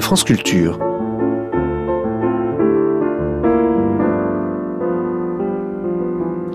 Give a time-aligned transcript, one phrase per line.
[0.00, 0.78] France Culture.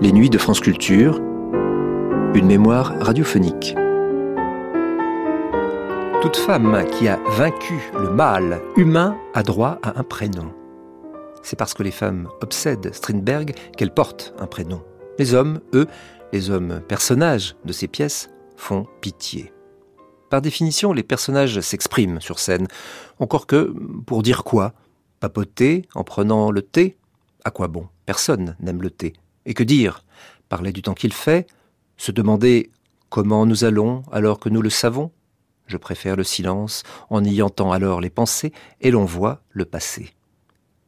[0.00, 1.20] Les nuits de France Culture,
[2.34, 3.74] une mémoire radiophonique.
[6.22, 10.52] Toute femme qui a vaincu le mal humain a droit à un prénom.
[11.42, 14.82] C'est parce que les femmes obsèdent Strindberg qu'elles portent un prénom.
[15.18, 15.86] Les hommes, eux,
[16.32, 19.53] les hommes personnages de ces pièces, font pitié.
[20.34, 22.66] Par définition, les personnages s'expriment sur scène.
[23.20, 23.72] Encore que,
[24.04, 24.72] pour dire quoi?
[25.20, 26.96] Papoter en prenant le thé?
[27.44, 27.86] À quoi bon?
[28.04, 29.12] Personne n'aime le thé.
[29.46, 30.02] Et que dire?
[30.48, 31.46] Parler du temps qu'il fait?
[31.96, 32.72] Se demander
[33.10, 35.12] comment nous allons alors que nous le savons?
[35.68, 40.14] Je préfère le silence, en y entend alors les pensées, et l'on voit le passé.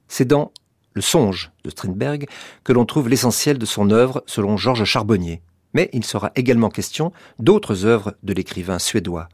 [0.09, 0.51] C'est dans
[0.95, 2.27] Le songe de Strindberg
[2.65, 5.41] que l'on trouve l'essentiel de son œuvre selon Georges Charbonnier.
[5.77, 9.29] Mais il sera également question d'autres œuvres de l'écrivain suédois.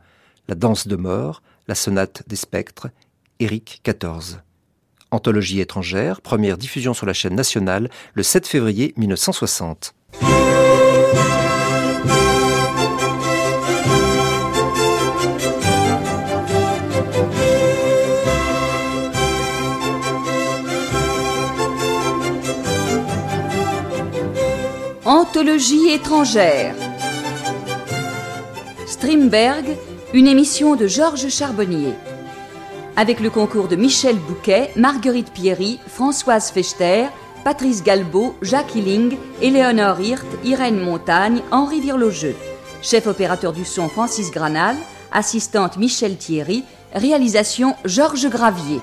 [0.48, 2.88] La danse de mort, la sonate des spectres,
[3.38, 4.38] Éric XIV.
[5.12, 9.94] Anthologie étrangère, première diffusion sur la chaîne nationale le 7 février 1960.
[25.12, 26.74] Anthologie étrangère.
[28.86, 29.76] Strindberg,
[30.14, 31.92] une émission de Georges Charbonnier.
[32.96, 37.08] Avec le concours de Michel Bouquet, Marguerite Pierry, Françoise Fechter,
[37.44, 42.34] Patrice Galbeau, Jacques Hilling, Éléonore Hirt, Irène Montagne, Henri Virlogeux.
[42.80, 44.76] Chef opérateur du son Francis Granal,
[45.12, 48.80] assistante Michel Thierry, réalisation Georges Gravier.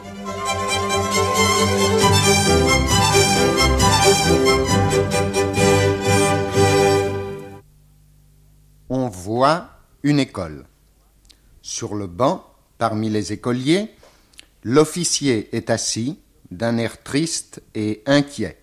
[9.19, 9.69] Voit
[10.03, 10.65] une école.
[11.61, 12.45] Sur le banc,
[12.77, 13.91] parmi les écoliers,
[14.63, 16.19] l'officier est assis,
[16.51, 18.57] d'un air triste et inquiet.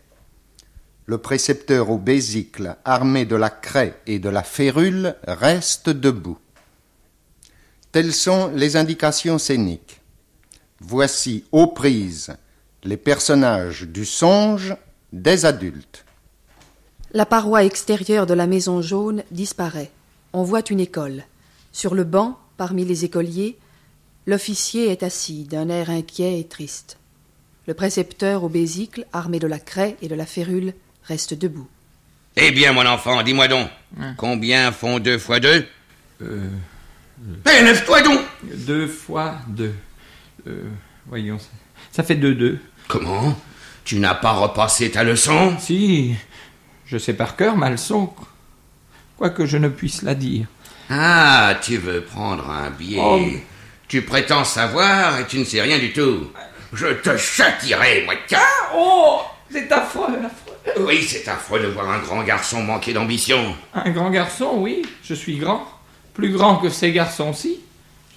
[1.04, 6.38] Le précepteur au bésicle, armé de la craie et de la férule, reste debout.
[7.92, 10.00] Telles sont les indications scéniques.
[10.80, 12.34] Voici aux prises
[12.82, 14.74] les personnages du songe
[15.12, 16.04] des adultes.
[17.12, 19.90] La paroi extérieure de la maison jaune disparaît.
[20.32, 21.24] On voit une école.
[21.72, 23.56] Sur le banc, parmi les écoliers,
[24.26, 26.98] l'officier est assis d'un air inquiet et triste.
[27.66, 30.72] Le précepteur au bésicle, armé de la craie et de la férule,
[31.04, 31.66] reste debout.
[32.36, 33.68] Eh bien, mon enfant, dis-moi donc,
[34.16, 35.66] combien font deux fois deux?
[36.22, 36.48] Euh,
[37.46, 39.74] Eh, lève-toi donc deux fois deux.
[40.46, 40.68] Euh,
[41.06, 41.48] voyons, ça,
[41.92, 42.58] ça fait deux deux.
[42.88, 43.34] Comment?
[43.84, 45.56] Tu n'as pas repassé ta leçon?
[45.58, 46.14] Si,
[46.84, 48.12] je sais par cœur ma leçon,
[49.16, 50.46] quoique je ne puisse la dire.
[50.90, 53.00] Ah, tu veux prendre un billet.
[53.02, 53.20] Oh.
[53.88, 56.30] Tu prétends savoir et tu ne sais rien du tout.
[56.72, 58.38] Je te châtierai, moi, tiens
[58.74, 60.84] Oh, c'est affreux, affreux.
[60.84, 63.54] Oui, c'est affreux de voir un grand garçon manquer d'ambition.
[63.74, 65.66] Un grand garçon, oui, je suis grand,
[66.14, 67.60] plus grand que ces garçons-ci.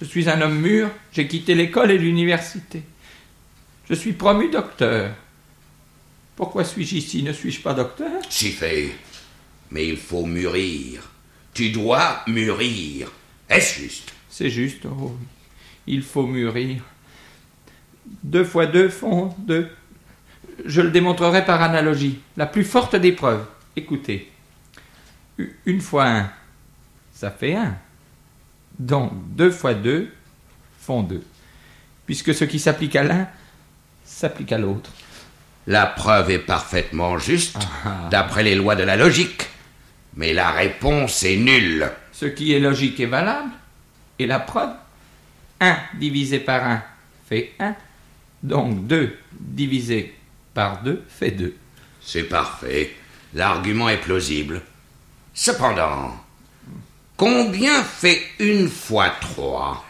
[0.00, 2.82] Je suis un homme mûr, j'ai quitté l'école et l'université.
[3.88, 5.10] Je suis promu docteur.
[6.36, 7.22] Pourquoi suis-je ici?
[7.22, 8.10] Ne suis-je pas docteur?
[8.28, 8.90] Si fait.
[9.70, 11.02] Mais il faut mûrir.
[11.54, 13.10] Tu dois mûrir.
[13.48, 14.12] Est-ce juste?
[14.28, 15.26] C'est juste, oh oui.
[15.86, 16.82] Il faut mûrir.
[18.22, 19.68] Deux fois deux font deux.
[20.64, 22.20] Je le démontrerai par analogie.
[22.36, 23.44] La plus forte des preuves.
[23.76, 24.30] Écoutez.
[25.64, 26.30] Une fois un,
[27.14, 27.76] ça fait un.
[28.78, 30.12] Donc deux fois deux
[30.80, 31.22] font deux.
[32.06, 33.28] Puisque ce qui s'applique à l'un
[34.04, 34.90] s'applique à l'autre.
[35.66, 38.08] La preuve est parfaitement juste, Ah.
[38.10, 39.46] d'après les lois de la logique.
[40.14, 41.90] Mais la réponse est nulle.
[42.12, 43.52] Ce qui est logique est valable.
[44.18, 44.74] Et la preuve
[45.60, 46.82] 1 divisé par 1
[47.28, 47.74] fait 1.
[48.42, 50.14] Donc 2 divisé
[50.54, 51.56] par 2 fait 2.
[52.02, 52.94] C'est parfait.
[53.34, 54.62] L'argument est plausible.
[55.32, 56.16] Cependant,
[57.16, 59.86] combien fait une fois trois?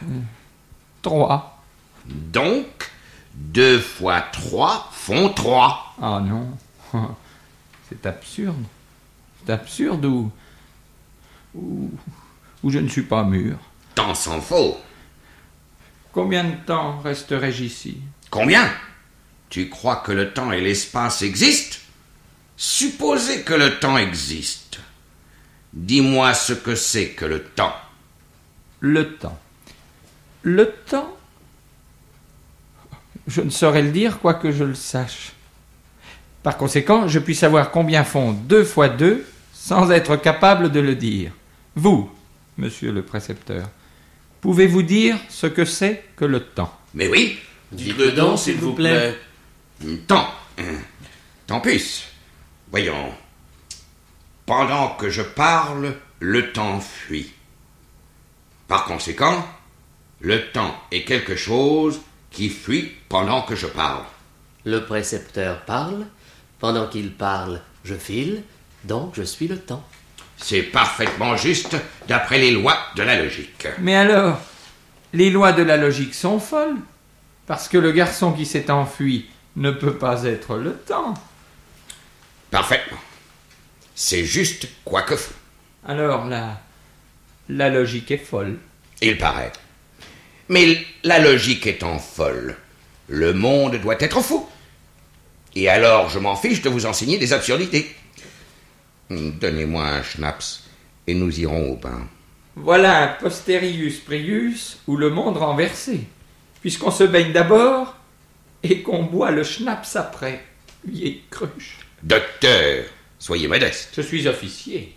[1.03, 1.63] 3.
[2.07, 2.67] Donc,
[3.35, 5.95] deux fois trois font trois.
[6.01, 6.51] Ah non.
[7.89, 8.65] C'est absurde.
[9.51, 10.31] Absurde ou,
[11.55, 11.91] ou.
[12.63, 13.57] ou je ne suis pas mûr?
[13.95, 14.79] Tant s'en faut.
[16.13, 17.99] Combien de temps resterai-je ici?
[18.31, 18.69] Combien?
[19.49, 21.79] Tu crois que le temps et l'espace existent?
[22.57, 24.81] Supposez que le temps existe.
[25.73, 27.75] Dis-moi ce que c'est que le temps.
[28.81, 29.39] Le temps.
[30.43, 31.17] Le temps?
[33.27, 35.33] Je ne saurais le dire, quoique je le sache.
[36.43, 39.27] Par conséquent, je puis savoir combien font deux fois deux
[39.61, 41.33] sans être capable de le dire.
[41.77, 42.11] Vous,
[42.57, 43.69] monsieur le précepteur,
[44.41, 46.75] pouvez-vous dire ce que c'est que le temps?
[46.95, 47.39] Mais oui,
[47.71, 49.17] Dites-le donc, s'il vous plaît.
[50.07, 50.29] Tant.
[51.47, 52.05] Tant pis.
[52.71, 53.13] Voyons.
[54.47, 57.33] Pendant que je parle, le temps fuit.
[58.67, 59.47] Par conséquent,
[60.21, 64.05] le temps est quelque chose qui fuit pendant que je parle.
[64.65, 66.07] Le précepteur parle.
[66.59, 68.43] Pendant qu'il parle, je file.
[68.85, 69.85] Donc je suis le temps.
[70.37, 71.77] C'est parfaitement juste
[72.09, 73.67] d'après les lois de la logique.
[73.79, 74.39] Mais alors,
[75.13, 76.77] les lois de la logique sont folles,
[77.47, 81.15] parce que le garçon qui s'est enfui ne peut pas être le temps.
[82.51, 82.99] Parfaitement.
[83.95, 85.35] C'est juste quoique fou.
[85.87, 86.61] Alors la,
[87.49, 88.59] la logique est folle.
[89.03, 89.53] Il paraît.
[90.49, 92.57] Mais la logique étant folle,
[93.09, 94.49] le monde doit être fou.
[95.55, 97.95] Et alors je m'en fiche de vous enseigner des absurdités.
[99.11, 100.63] Donnez-moi un schnaps
[101.07, 102.07] et nous irons au bain.
[102.57, 106.01] Voilà un posterius prius ou le monde renversé,
[106.61, 107.97] puisqu'on se baigne d'abord
[108.63, 110.45] et qu'on boit le schnaps après.
[110.85, 111.79] Vieille cruche.
[112.03, 112.85] Docteur,
[113.19, 113.91] soyez modeste.
[113.97, 114.95] Je suis officier,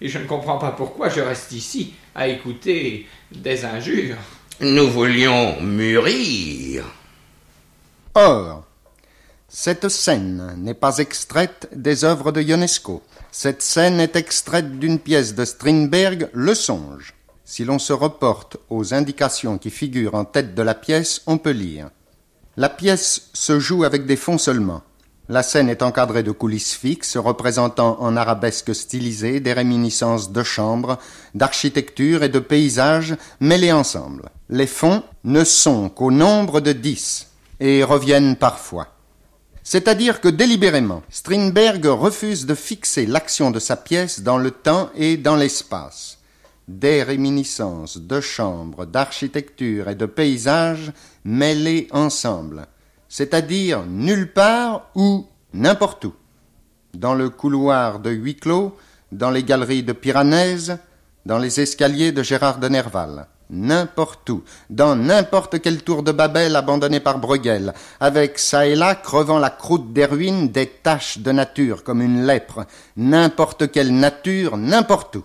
[0.00, 4.16] et je ne comprends pas pourquoi je reste ici à écouter des injures.
[4.60, 6.84] Nous voulions mûrir.
[8.14, 8.64] Or,
[9.48, 13.02] cette scène n'est pas extraite des œuvres de Ionesco.
[13.40, 17.14] Cette scène est extraite d'une pièce de Strindberg, Le Songe.
[17.44, 21.52] Si l'on se reporte aux indications qui figurent en tête de la pièce, on peut
[21.52, 21.88] lire.
[22.56, 24.82] La pièce se joue avec des fonds seulement.
[25.28, 30.98] La scène est encadrée de coulisses fixes représentant en arabesque stylisée des réminiscences de chambres,
[31.36, 34.30] d'architecture et de paysages mêlés ensemble.
[34.50, 37.28] Les fonds ne sont qu'au nombre de dix
[37.60, 38.97] et reviennent parfois.
[39.70, 45.18] C'est-à-dire que délibérément, Strindberg refuse de fixer l'action de sa pièce dans le temps et
[45.18, 46.20] dans l'espace.
[46.68, 50.90] Des réminiscences de chambres, d'architecture et de paysages
[51.22, 52.66] mêlés ensemble,
[53.10, 56.14] c'est-à-dire nulle part ou n'importe où.
[56.94, 58.74] Dans le couloir de huis clos,
[59.12, 60.78] dans les galeries de Piranèse,
[61.26, 66.56] dans les escaliers de Gérard de Nerval n'importe où, dans n'importe quelle tour de Babel
[66.56, 71.32] abandonnée par Bruegel, avec ça et là crevant la croûte des ruines des taches de
[71.32, 72.66] nature comme une lèpre,
[72.96, 75.24] n'importe quelle nature, n'importe où.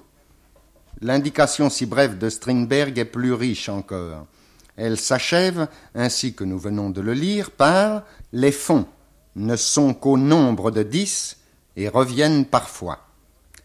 [1.02, 4.26] L'indication si brève de Strindberg est plus riche encore.
[4.78, 8.88] Elle s'achève, ainsi que nous venons de le lire, par les fonds
[9.36, 11.38] ne sont qu'au nombre de dix
[11.76, 13.00] et reviennent parfois.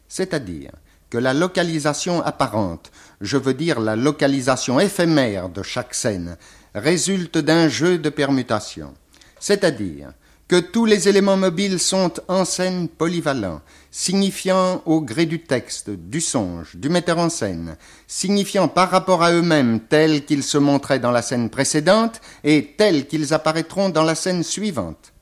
[0.09, 0.73] C'est-à-dire
[1.11, 6.37] que la localisation apparente, je veux dire la localisation éphémère de chaque scène,
[6.75, 8.95] résulte d'un jeu de permutations.
[9.41, 10.13] C'est-à-dire
[10.49, 13.61] que tous les éléments mobiles sont en scène polyvalents,
[13.91, 17.77] signifiant au gré du texte, du songe, du metteur en scène,
[18.07, 23.07] signifiant par rapport à eux-mêmes tels qu'ils se montraient dans la scène précédente et tels
[23.07, 25.13] qu'ils apparaîtront dans la scène suivante.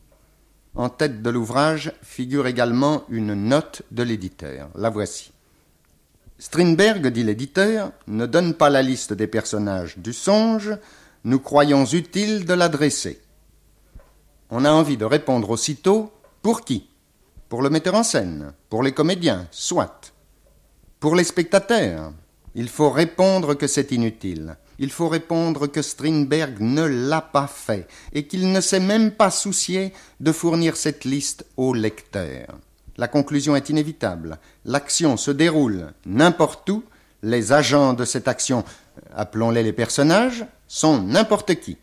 [0.77, 4.69] En tête de l'ouvrage figure également une note de l'éditeur.
[4.77, 5.33] La voici.
[6.39, 10.77] Strindberg, dit l'éditeur, ne donne pas la liste des personnages du songe,
[11.25, 13.23] nous croyons utile de la dresser.
[14.51, 16.13] On a envie de répondre aussitôt
[16.43, 16.89] pour qui?
[17.49, 20.13] Pour le metteur en scène, pour les comédiens, soit.
[21.01, 22.13] Pour les spectateurs,
[22.55, 24.57] il faut répondre que c'est inutile.
[24.79, 29.31] Il faut répondre que Strindberg ne l'a pas fait et qu'il ne s'est même pas
[29.31, 32.59] soucié de fournir cette liste au lecteur.
[32.97, 34.39] La conclusion est inévitable.
[34.65, 36.85] L'action se déroule n'importe où.
[37.23, 38.65] Les agents de cette action,
[39.15, 41.79] appelons-les les personnages, sont n'importe qui.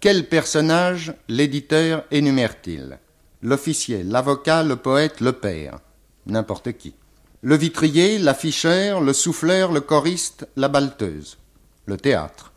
[0.00, 2.98] Quel personnage l'éditeur énumère-t-il?
[3.42, 5.78] L'officier, l'avocat, le poète, le père.
[6.26, 6.94] N'importe qui.
[7.42, 11.38] Le vitrier, l'afficheur, le souffleur, le choriste, la balteuse.
[11.86, 12.52] Le théâtre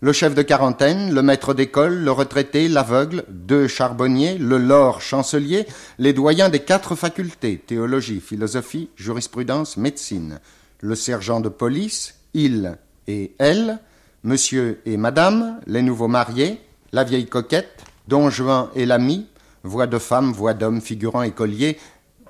[0.00, 5.66] le chef de quarantaine, le maître d'école, le retraité, l'aveugle, deux charbonniers, le lord chancelier,
[5.98, 10.40] les doyens des quatre facultés, théologie, philosophie, jurisprudence, médecine,
[10.80, 12.76] le sergent de police, il
[13.08, 13.78] et elle,
[14.22, 16.60] monsieur et madame, les nouveaux mariés,
[16.92, 19.26] la vieille coquette, don Juan et l'ami,
[19.62, 21.78] voix de femme, voix d'homme, figurant écolier,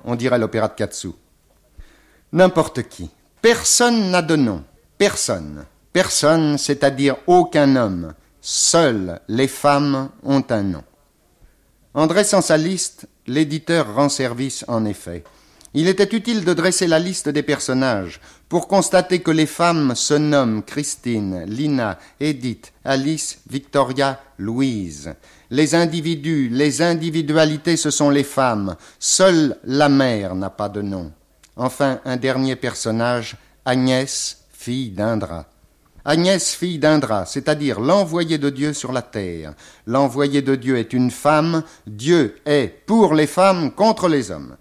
[0.05, 1.09] on dirait l'opéra de Katsu.
[2.31, 3.09] N'importe qui.
[3.41, 4.63] Personne n'a de nom.
[4.97, 5.65] Personne.
[5.97, 10.83] Personne, c'est-à-dire aucun homme, seules les femmes ont un nom.
[11.95, 15.23] En dressant sa liste, l'éditeur rend service en effet.
[15.73, 20.13] Il était utile de dresser la liste des personnages pour constater que les femmes se
[20.13, 25.15] nomment Christine, Lina, Edith, Alice, Victoria, Louise.
[25.49, 28.75] Les individus, les individualités, ce sont les femmes.
[28.99, 31.11] Seule la mère n'a pas de nom.
[31.55, 33.35] Enfin, un dernier personnage,
[33.65, 35.47] Agnès, fille d'Indra.
[36.09, 39.53] Agnès, fille d'Indra, c'est-à-dire l'envoyé de Dieu sur la terre.
[39.85, 44.55] L'envoyé de Dieu est une femme, Dieu est pour les femmes contre les hommes.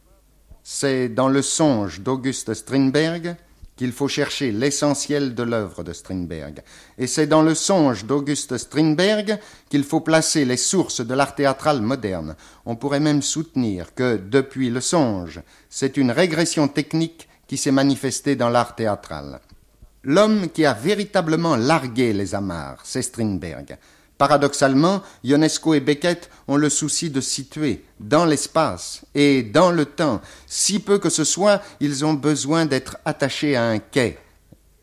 [0.65, 3.37] C'est dans le songe d'Auguste Strindberg
[3.77, 6.65] qu'il faut chercher l'essentiel de l'œuvre de Strindberg.
[6.99, 9.39] Et c'est dans le songe d'Auguste Strindberg
[9.71, 12.35] qu'il faut placer les sources de l'art théâtral moderne.
[12.65, 18.35] On pourrait même soutenir que, depuis le songe, c'est une régression technique qui s'est manifestée
[18.35, 19.41] dans l'art théâtral.
[20.09, 23.77] L'homme qui a véritablement largué les amarres, c'est Strindberg.
[24.17, 30.21] Paradoxalement, Ionesco et Beckett ont le souci de situer dans l'espace et dans le temps,
[30.47, 34.17] si peu que ce soit, ils ont besoin d'être attachés à un quai.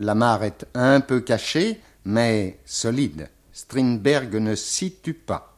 [0.01, 3.29] La mare est un peu cachée, mais solide.
[3.53, 5.55] Strindberg ne situe pas.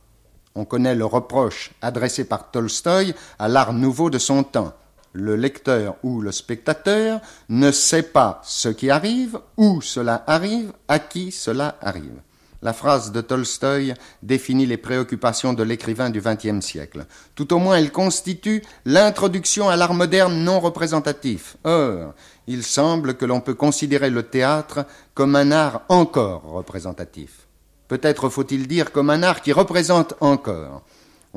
[0.54, 4.76] On connaît le reproche adressé par Tolstoï à l'art nouveau de son temps.
[5.18, 11.00] Le lecteur ou le spectateur ne sait pas ce qui arrive, où cela arrive, à
[11.00, 12.20] qui cela arrive.
[12.62, 13.94] La phrase de Tolstoï
[14.24, 17.06] définit les préoccupations de l'écrivain du XXe siècle.
[17.34, 21.56] Tout au moins, elle constitue l'introduction à l'art moderne non représentatif.
[21.64, 22.14] Or,
[22.48, 27.48] il semble que l'on peut considérer le théâtre comme un art encore représentatif.
[27.88, 30.82] Peut-être faut-il dire comme un art qui représente encore.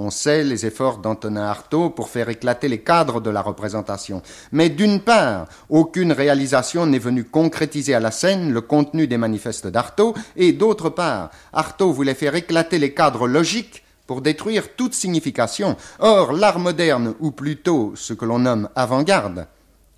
[0.00, 4.22] On sait les efforts d'Antonin Artaud pour faire éclater les cadres de la représentation.
[4.52, 9.66] Mais d'une part, aucune réalisation n'est venue concrétiser à la scène le contenu des manifestes
[9.66, 15.76] d'Artaud, et d'autre part, Artaud voulait faire éclater les cadres logiques pour détruire toute signification.
[15.98, 19.48] Or, l'art moderne, ou plutôt ce que l'on nomme avant-garde,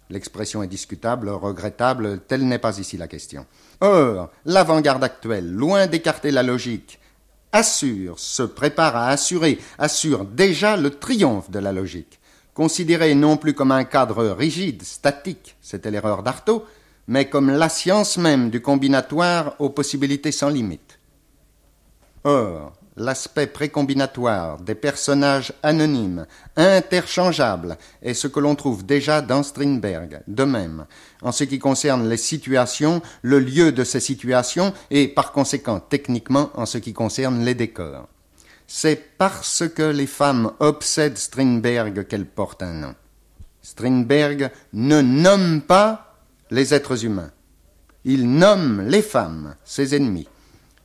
[0.08, 3.44] l'expression est discutable, regrettable, telle n'est pas ici la question.
[3.82, 6.99] Or, l'avant-garde actuelle, loin d'écarter la logique,
[7.52, 12.20] assure, se prépare à assurer, assure déjà le triomphe de la logique.
[12.54, 16.64] Considérée non plus comme un cadre rigide, statique, c'était l'erreur d'Artaud,
[17.06, 20.98] mais comme la science même du combinatoire aux possibilités sans limite.
[22.24, 30.22] Or, l'aspect précombinatoire des personnages anonymes, interchangeables, est ce que l'on trouve déjà dans Strindberg.
[30.26, 30.86] De même,
[31.22, 36.50] en ce qui concerne les situations, le lieu de ces situations et par conséquent techniquement
[36.54, 38.08] en ce qui concerne les décors.
[38.66, 42.94] C'est parce que les femmes obsèdent Strindberg qu'elles portent un nom.
[43.62, 46.16] Strindberg ne nomme pas
[46.50, 47.32] les êtres humains.
[48.04, 50.28] Il nomme les femmes, ses ennemis.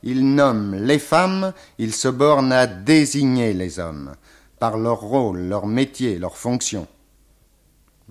[0.02, 4.14] Il nomme les femmes, il se borne à désigner les hommes,
[4.58, 6.86] par leur rôle, leur métier, leur fonction.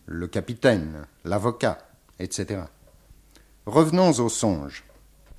[0.06, 1.80] Le capitaine, l'avocat,
[2.20, 2.62] etc.
[3.65, 4.84] Revenons au songe.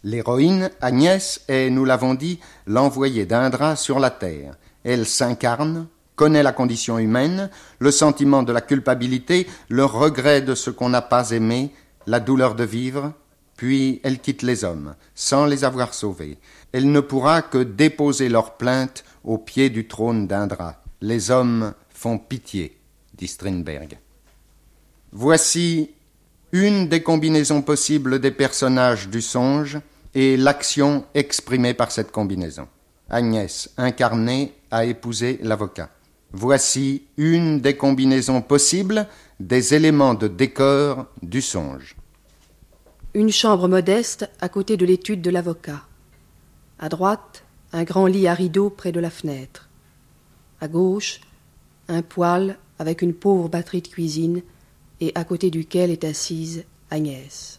[0.03, 4.55] L'héroïne, Agnès, est, nous l'avons dit, l'envoyée d'Indra sur la terre.
[4.85, 10.71] Elle s'incarne, connaît la condition humaine, le sentiment de la culpabilité, le regret de ce
[10.71, 11.73] qu'on n'a pas aimé,
[12.07, 13.13] la douleur de vivre,
[13.57, 16.39] puis elle quitte les hommes, sans les avoir sauvés.
[16.73, 20.83] Elle ne pourra que déposer leur plainte au pied du trône d'Indra.
[21.01, 22.79] Les hommes font pitié,
[23.15, 23.99] dit Strindberg.
[25.13, 25.91] Voici
[26.53, 29.79] une des combinaisons possibles des personnages du songe
[30.15, 32.69] et l'action exprimée par cette combinaison.
[33.09, 35.91] Agnès, incarnée, a épousé l'avocat.
[36.33, 39.07] Voici une des combinaisons possibles
[39.41, 41.97] des éléments de décor du songe.
[43.17, 45.87] Une chambre modeste à côté de l'étude de l'avocat.
[46.79, 49.71] À droite, un grand lit à rideaux près de la fenêtre.
[50.61, 51.23] À gauche,
[51.89, 54.43] un poêle avec une pauvre batterie de cuisine
[55.01, 57.59] et à côté duquel est assise Agnès.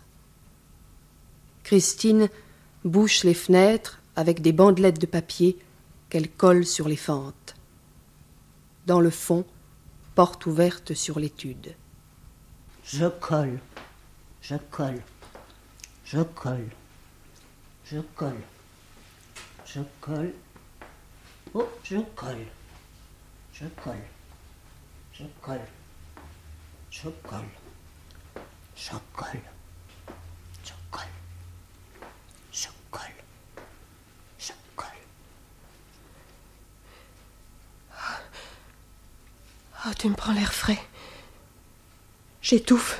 [1.63, 2.29] Christine
[2.85, 5.57] bouche les fenêtres avec des bandelettes de papier
[6.11, 7.55] qu'elle colle sur les fentes.
[8.85, 9.43] Dans le fond,
[10.13, 11.73] porte ouverte sur l'étude.
[12.83, 13.57] Je colle,
[14.39, 15.01] je colle,
[16.09, 16.69] je colle,
[17.85, 18.41] je colle,
[19.65, 20.33] je colle.
[21.53, 22.45] Oh, je colle,
[23.53, 24.07] je colle,
[25.13, 25.67] je colle.
[26.89, 27.49] Je colle.
[28.75, 29.41] Je colle.
[30.63, 31.09] Je colle.
[32.51, 33.23] Je colle.
[34.39, 34.87] Je colle.
[39.85, 40.79] Oh, tu me prends l'air frais.
[42.41, 42.99] J'étouffe.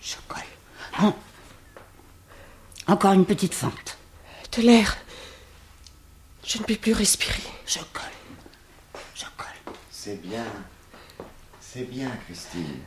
[0.00, 0.49] Je colle.
[0.98, 1.14] Hein?
[2.86, 3.98] Encore une petite fente.
[4.56, 4.96] De l'air.
[6.44, 7.42] Je ne puis plus respirer.
[7.66, 9.00] Je colle.
[9.14, 9.74] Je colle.
[9.90, 10.44] C'est bien.
[11.60, 12.80] C'est bien, Christine.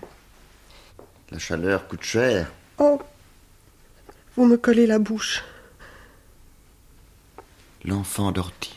[1.32, 2.52] La chaleur coûte cher.
[2.78, 3.02] Oh
[4.36, 5.44] Vous me collez la bouche.
[7.86, 8.74] L'enfant dort-il?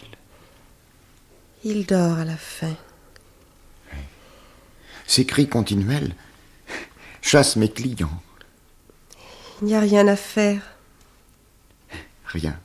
[1.64, 2.75] Il dort à la fin.
[5.06, 6.14] Ces cris continuels
[7.23, 8.23] chassent mes clients.
[9.61, 10.61] Il n'y a rien à faire.
[12.27, 12.59] Rien.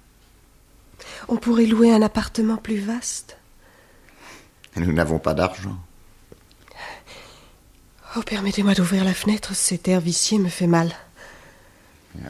[1.27, 3.37] On pourrait louer un appartement plus vaste.
[4.75, 5.77] Nous n'avons pas d'argent.
[8.15, 10.93] Oh, permettez-moi d'ouvrir la fenêtre, cet air vicié me fait mal.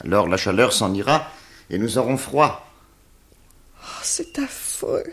[0.04, 1.32] Alors la chaleur s'en ira
[1.72, 2.68] et nous aurons froid.
[3.84, 5.06] Oh, c'est affreux.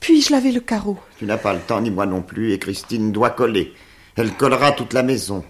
[0.00, 0.98] Puis-je laver le carreau?
[1.18, 3.72] Tu n'as pas le temps, ni moi non plus, et Christine doit coller.
[4.16, 5.44] Elle collera toute la maison.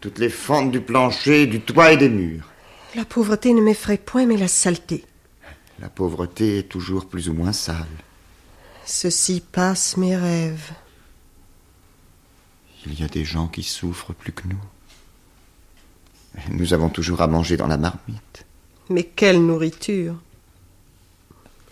[0.00, 2.48] Toutes les fentes du plancher, du toit et des murs.
[2.94, 5.04] La pauvreté ne m'effraie point, mais la saleté.
[5.80, 7.86] La pauvreté est toujours plus ou moins sale.
[8.84, 10.72] Ceci passe mes rêves.
[12.86, 14.60] Il y a des gens qui souffrent plus que nous.
[16.50, 18.46] Nous avons toujours à manger dans la marmite.
[18.88, 20.14] Mais quelle nourriture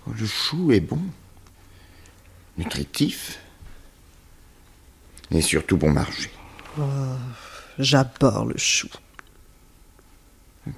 [0.07, 1.01] Le chou est bon,
[2.59, 3.39] nutritif,
[5.31, 6.31] et surtout bon marché.
[6.79, 6.83] Oh,
[7.79, 8.89] J'aborde le chou.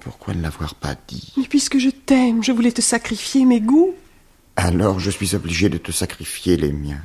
[0.01, 1.33] Pourquoi ne l'avoir pas dit?
[1.37, 3.95] Mais puisque je t'aime, je voulais te sacrifier mes goûts.
[4.55, 7.01] Alors je suis obligé de te sacrifier les miens.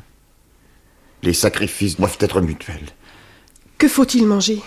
[1.22, 2.90] Les sacrifices doivent être mutuels.
[3.78, 4.60] Que faut-il manger?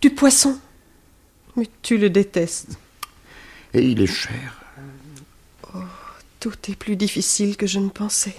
[0.00, 0.58] Du poisson?
[1.56, 2.78] Mais tu le détestes.
[3.72, 4.60] Et il est cher.
[5.74, 5.78] Oh,
[6.40, 8.36] tout est plus difficile que je ne pensais.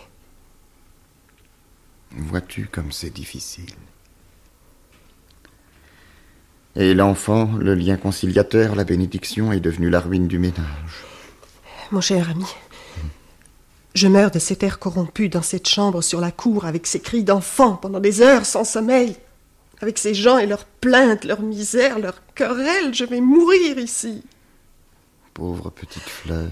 [2.12, 3.74] Vois-tu comme c'est difficile?
[6.76, 11.06] Et l'enfant, le lien conciliateur, la bénédiction est devenu la ruine du ménage.
[11.92, 12.46] Mon cher ami,
[13.94, 17.24] je meurs de cet air corrompu dans cette chambre sur la cour avec ces cris
[17.24, 19.16] d'enfants pendant des heures sans sommeil.
[19.82, 24.24] Avec ces gens et leurs plaintes, leurs misères, leurs querelles, je vais mourir ici.
[25.34, 26.50] Pauvre petite fleur,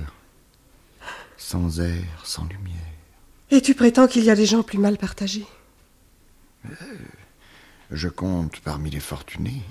[1.38, 2.80] sans air, sans lumière.
[3.51, 5.46] Et tu prétends qu'il y a des gens plus mal partagés?
[6.65, 6.75] Euh,
[7.92, 9.62] Je compte parmi les fortunés.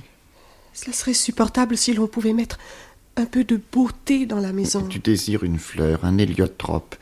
[0.72, 2.58] Cela serait supportable si l'on pouvait mettre
[3.16, 4.86] un peu de beauté dans la maison.
[4.86, 6.96] Tu désires une fleur, un héliotrope,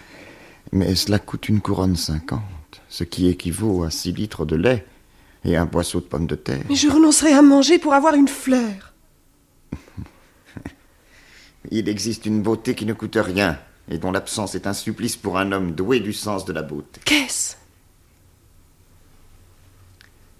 [0.72, 4.86] mais cela coûte une couronne cinquante, ce qui équivaut à six litres de lait
[5.44, 6.64] et un boisseau de pommes de terre.
[6.68, 8.92] Mais je renoncerai à manger pour avoir une fleur.
[11.70, 15.38] Il existe une beauté qui ne coûte rien et dont l'absence est un supplice pour
[15.38, 17.00] un homme doué du sens de la beauté.
[17.04, 17.56] Qu'est-ce?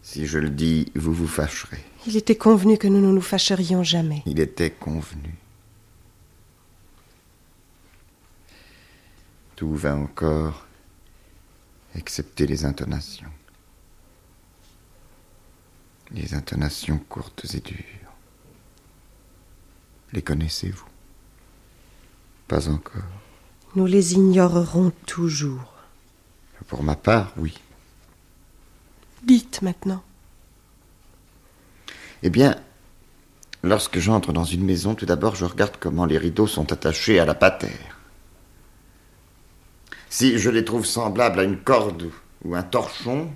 [0.03, 1.85] Si je le dis, vous vous fâcherez.
[2.07, 4.23] Il était convenu que nous ne nous fâcherions jamais.
[4.27, 5.35] Il était convenu.
[9.57, 10.67] Tout va encore,
[11.95, 13.31] excepté les intonations.
[16.13, 17.85] Les intonations courtes et dures.
[20.13, 20.89] Les connaissez-vous?
[22.49, 23.03] Pas encore.
[23.77, 25.75] Nous les ignorerons toujours.
[26.67, 27.57] Pour ma part, oui.
[29.23, 30.03] Dites maintenant.
[32.23, 32.57] Eh bien,
[33.63, 37.25] lorsque j'entre dans une maison, tout d'abord, je regarde comment les rideaux sont attachés à
[37.25, 37.99] la patère.
[40.11, 42.11] Si je les trouve semblables à une corde
[42.45, 43.31] ou un torchon,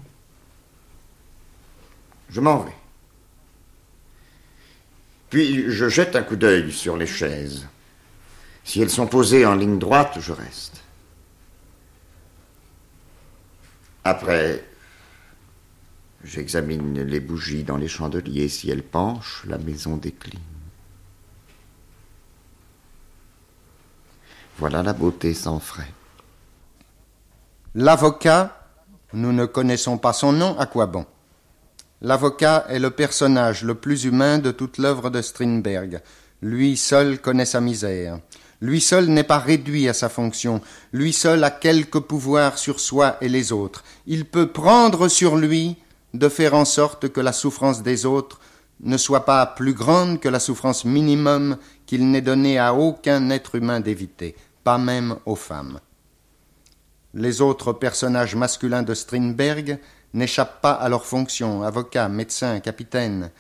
[2.31, 2.75] je m'en vais.
[5.31, 7.67] Puis je jette un coup d'œil sur les chaises.
[8.65, 10.83] Si elles sont posées en ligne droite, je reste.
[14.05, 14.63] Après,
[16.25, 18.49] j'examine les bougies dans les chandeliers.
[18.49, 20.41] Si elles penchent, la maison décline.
[24.59, 25.93] Voilà la beauté sans frais.
[27.75, 28.69] L'avocat,
[29.13, 31.07] nous ne connaissons pas son nom, à quoi bon?
[32.03, 36.03] L'avocat est le personnage le plus humain de toute l'œuvre de Strindberg.
[36.43, 38.19] Lui seul connaît sa misère.
[38.61, 40.61] Lui seul n'est pas réduit à sa fonction.
[40.93, 43.85] Lui seul a quelque pouvoir sur soi et les autres.
[44.07, 45.77] Il peut prendre sur lui
[46.15, 48.41] de faire en sorte que la souffrance des autres
[48.81, 53.57] ne soit pas plus grande que la souffrance minimum qu'il n'est donné à aucun être
[53.57, 55.81] humain d'éviter, pas même aux femmes.
[57.15, 59.79] Les autres personnages masculins de Strindberg
[60.15, 63.31] n'échappent pas à leurs fonctions, avocats, médecins, capitaines.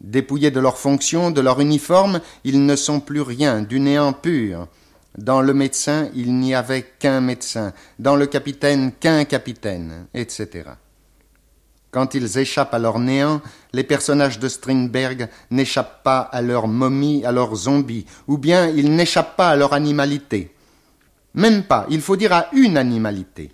[0.00, 4.66] Dépouillés de leurs fonctions, de leur uniforme, ils ne sont plus rien, du néant pur.
[5.16, 10.64] Dans le médecin, il n'y avait qu'un médecin, dans le capitaine, qu'un capitaine, etc.
[11.94, 13.40] Quand ils échappent à leur néant,
[13.72, 18.92] les personnages de Strindberg n'échappent pas à leur momie, à leur zombie, ou bien ils
[18.96, 20.52] n'échappent pas à leur animalité.
[21.34, 23.52] Même pas, il faut dire à une animalité.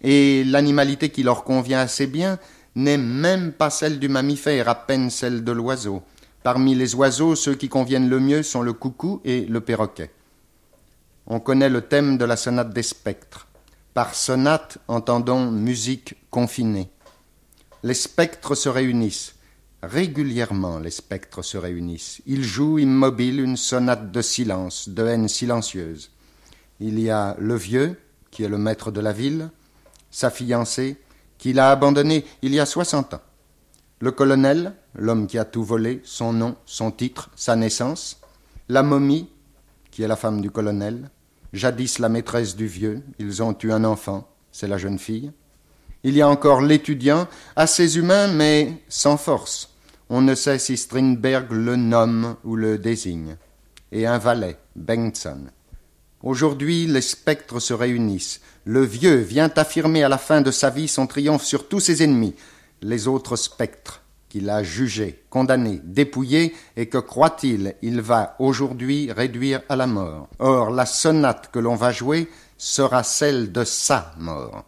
[0.00, 2.38] Et l'animalité qui leur convient assez bien
[2.76, 6.04] n'est même pas celle du mammifère, à peine celle de l'oiseau.
[6.44, 10.12] Parmi les oiseaux, ceux qui conviennent le mieux sont le coucou et le perroquet.
[11.26, 13.48] On connaît le thème de la sonate des spectres.
[13.92, 16.91] Par sonate, entendons musique confinée.
[17.84, 19.34] Les spectres se réunissent.
[19.82, 22.22] Régulièrement, les spectres se réunissent.
[22.26, 26.12] Ils jouent immobiles une sonate de silence, de haine silencieuse.
[26.78, 27.98] Il y a le vieux,
[28.30, 29.50] qui est le maître de la ville,
[30.12, 30.96] sa fiancée,
[31.38, 33.22] qu'il a abandonnée il y a soixante ans.
[33.98, 38.20] Le colonel, l'homme qui a tout volé, son nom, son titre, sa naissance.
[38.68, 39.28] La momie,
[39.90, 41.10] qui est la femme du colonel.
[41.52, 45.32] Jadis la maîtresse du vieux, ils ont eu un enfant, c'est la jeune fille.
[46.04, 49.70] Il y a encore l'étudiant, assez humain mais sans force.
[50.08, 53.36] On ne sait si Strindberg le nomme ou le désigne.
[53.92, 55.46] Et un valet, Bengtson.
[56.22, 58.40] Aujourd'hui, les spectres se réunissent.
[58.64, 62.02] Le vieux vient affirmer à la fin de sa vie son triomphe sur tous ses
[62.02, 62.34] ennemis.
[62.80, 69.62] Les autres spectres, qu'il a jugés, condamnés, dépouillés, et que croit-il, il va aujourd'hui réduire
[69.68, 70.28] à la mort.
[70.38, 74.64] Or, la sonate que l'on va jouer sera celle de sa mort.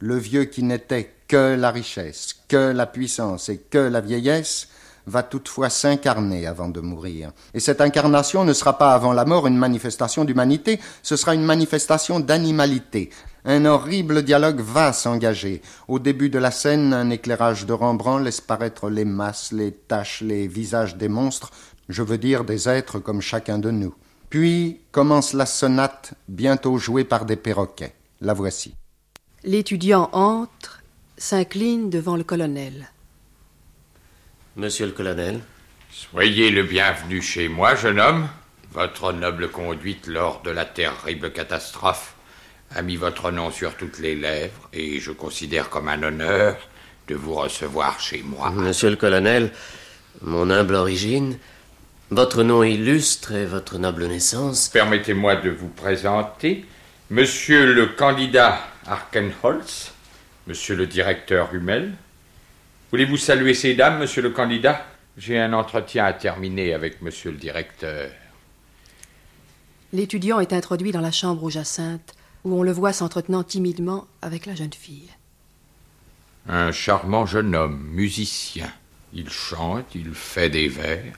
[0.00, 4.68] Le vieux qui n'était que la richesse, que la puissance et que la vieillesse,
[5.06, 7.32] va toutefois s'incarner avant de mourir.
[7.52, 11.44] Et cette incarnation ne sera pas avant la mort une manifestation d'humanité, ce sera une
[11.44, 13.10] manifestation d'animalité.
[13.44, 15.60] Un horrible dialogue va s'engager.
[15.88, 20.22] Au début de la scène, un éclairage de Rembrandt laisse paraître les masses, les taches,
[20.22, 21.50] les visages des monstres,
[21.88, 23.94] je veux dire des êtres comme chacun de nous.
[24.30, 27.94] Puis commence la sonate, bientôt jouée par des perroquets.
[28.22, 28.74] La voici.
[29.46, 30.82] L'étudiant entre
[31.18, 32.90] s'incline devant le colonel.
[34.56, 35.40] Monsieur le colonel,
[35.92, 38.26] Soyez le bienvenu chez moi, jeune homme.
[38.72, 42.14] Votre noble conduite lors de la terrible catastrophe
[42.74, 46.56] a mis votre nom sur toutes les lèvres et je considère comme un honneur
[47.08, 48.50] de vous recevoir chez moi.
[48.50, 49.52] monsieur le colonel,
[50.22, 51.36] mon humble origine,
[52.10, 54.70] votre nom illustre et votre noble naissance.
[54.70, 56.64] Permettez-moi de vous présenter
[57.10, 59.92] Monsieur le candidat Arkenholz,
[60.46, 61.92] Monsieur le directeur Hummel.
[62.90, 64.86] Voulez-vous saluer ces dames, Monsieur le candidat?
[65.16, 68.10] J'ai un entretien à terminer avec Monsieur le directeur.
[69.92, 74.44] L'étudiant est introduit dans la chambre aux Jacinthes, où on le voit s'entretenant timidement avec
[74.44, 75.08] la jeune fille.
[76.46, 78.70] Un charmant jeune homme, musicien.
[79.14, 81.14] Il chante, il fait des vers.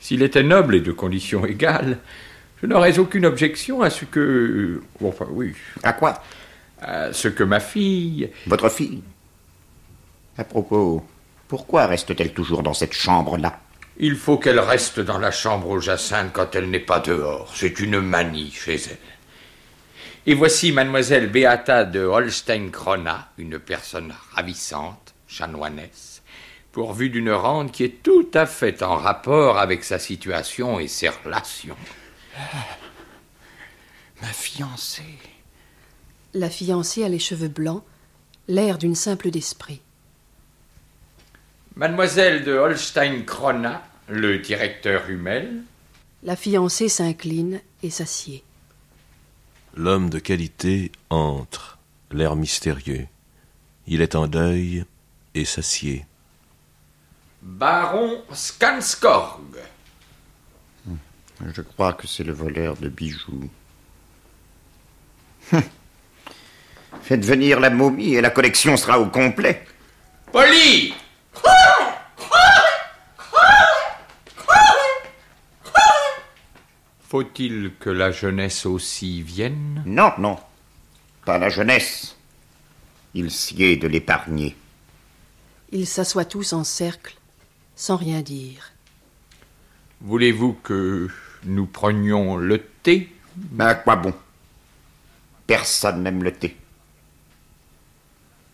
[0.00, 1.98] S'il était noble et de conditions égales,
[2.62, 4.80] je n'aurais aucune objection à ce que.
[5.04, 5.52] Enfin, oui.
[5.82, 6.22] À quoi?
[6.86, 8.30] À ce que ma fille.
[8.46, 9.02] Votre fille
[10.38, 11.04] À propos,
[11.48, 13.58] pourquoi reste-t-elle toujours dans cette chambre-là?
[13.98, 17.52] Il faut qu'elle reste dans la chambre aux Jacinthes quand elle n'est pas dehors.
[17.54, 18.98] C'est une manie chez elle.
[20.26, 26.22] Et voici mademoiselle Beata de Holstein-Krona, une personne ravissante, chanoinesse,
[26.70, 31.08] pourvue d'une rente qui est tout à fait en rapport avec sa situation et ses
[31.08, 31.76] relations.
[34.20, 35.18] Ma fiancée.
[36.36, 37.82] La fiancée a les cheveux blancs,
[38.46, 39.80] l'air d'une simple d'esprit.
[41.76, 45.62] Mademoiselle de Holstein-Krona, le directeur Hummel,
[46.22, 48.44] La fiancée s'incline et s'assied.
[49.74, 51.78] L'homme de qualité entre,
[52.12, 53.06] l'air mystérieux.
[53.86, 54.84] Il est en deuil
[55.34, 56.04] et s'assied.
[57.40, 59.56] baron Skanskorg,
[61.46, 63.48] Je crois que c'est le voleur de bijoux.
[67.02, 69.64] Faites venir la momie et la collection sera au complet.
[70.32, 70.94] Polly
[77.08, 79.82] Faut-il que la jeunesse aussi vienne?
[79.86, 80.38] Non, non.
[81.24, 82.16] Pas la jeunesse.
[83.14, 84.56] Il sied de l'épargner.
[85.72, 87.16] Ils s'assoient tous en cercle,
[87.76, 88.72] sans rien dire.
[90.00, 91.08] Voulez-vous que
[91.44, 93.12] nous prenions le thé?
[93.58, 94.12] À quoi bon?
[95.46, 96.56] Personne n'aime le thé.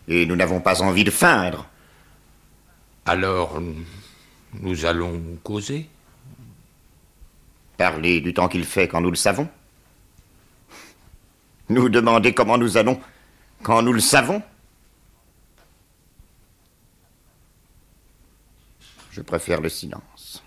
[0.07, 1.67] Et nous n'avons pas envie de feindre.
[3.05, 3.61] Alors,
[4.53, 5.89] nous allons causer
[7.77, 9.49] Parler du temps qu'il fait quand nous le savons.
[11.69, 12.99] Nous demander comment nous allons
[13.63, 14.41] quand nous le savons.
[19.11, 20.43] Je préfère le silence.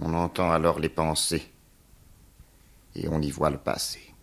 [0.00, 1.50] On entend alors les pensées
[2.94, 4.14] et on y voit le passé.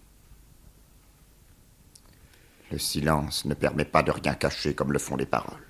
[2.71, 5.62] Le silence ne permet pas de rien cacher comme le font les paroles.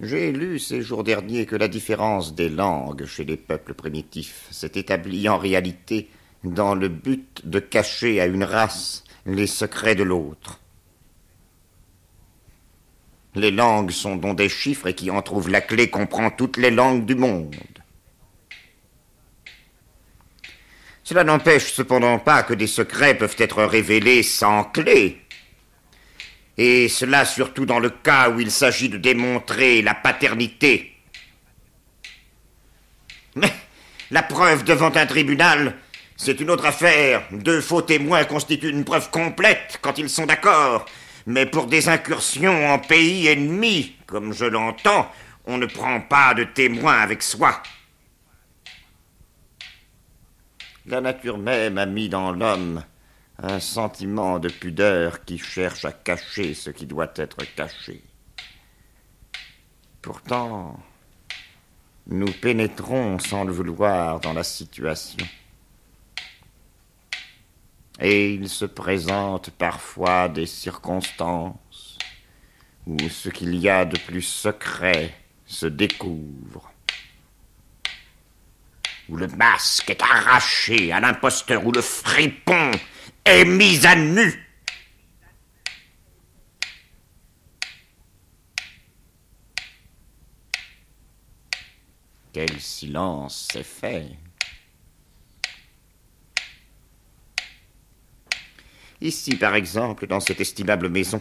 [0.00, 4.72] J'ai lu ces jours derniers que la différence des langues chez les peuples primitifs s'est
[4.74, 6.08] établie en réalité
[6.44, 10.58] dans le but de cacher à une race les secrets de l'autre.
[13.34, 16.70] Les langues sont donc des chiffres et qui en trouvent la clé comprend toutes les
[16.70, 17.54] langues du monde.
[21.04, 25.20] Cela n'empêche cependant pas que des secrets peuvent être révélés sans clé.
[26.56, 30.94] Et cela surtout dans le cas où il s'agit de démontrer la paternité.
[33.34, 33.52] Mais
[34.10, 35.76] la preuve devant un tribunal,
[36.16, 37.24] c'est une autre affaire.
[37.32, 40.86] Deux faux témoins constituent une preuve complète quand ils sont d'accord.
[41.26, 45.10] Mais pour des incursions en pays ennemi, comme je l'entends,
[45.46, 47.62] on ne prend pas de témoins avec soi.
[50.86, 52.82] La nature même a mis dans l'homme
[53.38, 58.02] un sentiment de pudeur qui cherche à cacher ce qui doit être caché.
[60.00, 60.80] Pourtant,
[62.08, 65.24] nous pénétrons sans le vouloir dans la situation.
[68.00, 71.98] Et il se présente parfois des circonstances
[72.88, 75.14] où ce qu'il y a de plus secret
[75.46, 76.71] se découvre
[79.12, 82.70] où le masque est arraché à l'imposteur, où le fripon
[83.26, 84.48] est mis à nu.
[92.32, 94.06] Quel silence s'est fait.
[99.02, 101.20] Ici, par exemple, dans cette estimable maison,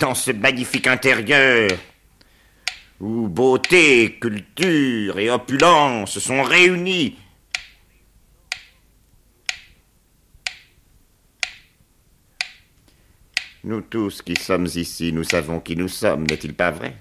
[0.00, 1.70] dans ce magnifique intérieur,
[3.00, 7.18] où beauté, culture et opulence sont réunis.
[13.64, 16.96] Nous tous qui sommes ici, nous savons qui nous sommes, n'est-il pas vrai?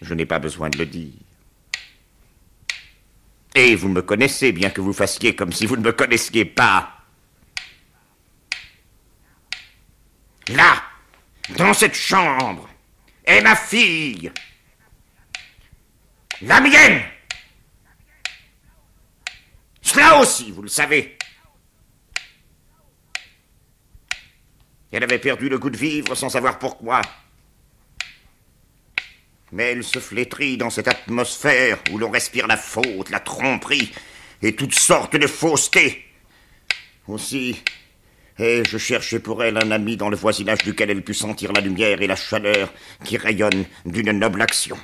[0.00, 1.12] Je n'ai pas besoin de le dire.
[3.54, 7.04] Et vous me connaissez, bien que vous fassiez comme si vous ne me connaissiez pas.
[10.48, 10.82] Là,
[11.58, 12.69] dans cette chambre,
[13.30, 14.32] et ma fille.
[16.42, 17.02] La mienne.
[19.82, 21.16] Cela aussi, vous le savez.
[24.92, 27.02] Elle avait perdu le goût de vivre sans savoir pourquoi.
[29.52, 33.92] Mais elle se flétrit dans cette atmosphère où l'on respire la faute, la tromperie
[34.42, 36.04] et toutes sortes de faussetés.
[37.06, 37.62] Aussi,
[38.40, 41.60] et je cherchais pour elle un ami dans le voisinage duquel elle pût sentir la
[41.60, 42.72] lumière et la chaleur
[43.04, 44.78] qui rayonnent d'une noble action.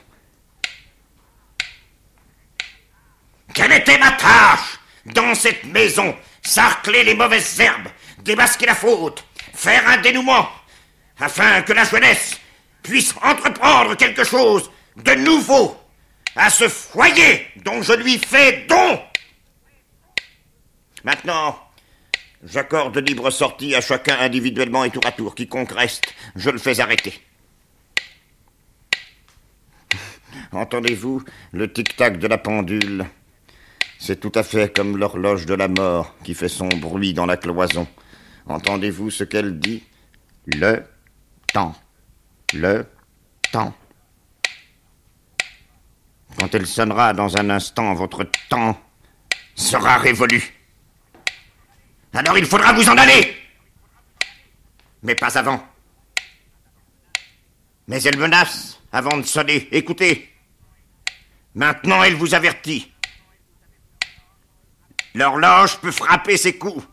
[3.54, 6.14] Quelle était ma tâche dans cette maison?
[6.42, 7.88] Sarcler les mauvaises herbes,
[8.22, 10.48] démasquer la faute, faire un dénouement,
[11.18, 12.38] afin que la jeunesse
[12.82, 15.76] puisse entreprendre quelque chose de nouveau
[16.36, 19.00] à ce foyer dont je lui fais don.
[21.02, 21.65] Maintenant,
[22.44, 25.34] J'accorde libre sortie à chacun individuellement et tour à tour.
[25.34, 27.20] Quiconque reste, je le fais arrêter.
[30.52, 31.22] Entendez-vous
[31.52, 33.06] le tic-tac de la pendule?
[33.98, 37.36] C'est tout à fait comme l'horloge de la mort qui fait son bruit dans la
[37.36, 37.88] cloison.
[38.46, 39.82] Entendez-vous ce qu'elle dit?
[40.46, 40.84] Le
[41.52, 41.74] temps.
[42.52, 42.86] Le
[43.50, 43.74] temps.
[46.38, 48.78] Quand elle sonnera dans un instant, votre temps
[49.54, 50.55] sera révolu.
[52.16, 53.36] Alors il faudra vous en aller.
[55.02, 55.62] Mais pas avant.
[57.88, 59.68] Mais elle menace avant de sonner.
[59.70, 60.32] Écoutez.
[61.54, 62.90] Maintenant, elle vous avertit.
[65.14, 66.86] L'horloge peut frapper ses coups.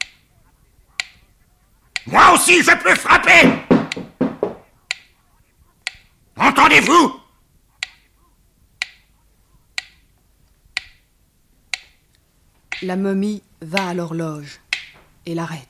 [2.06, 3.50] Moi aussi, je peux frapper.
[6.36, 7.20] Entendez-vous?
[12.82, 14.60] La momie va à l'horloge
[15.26, 15.68] et l'arrête.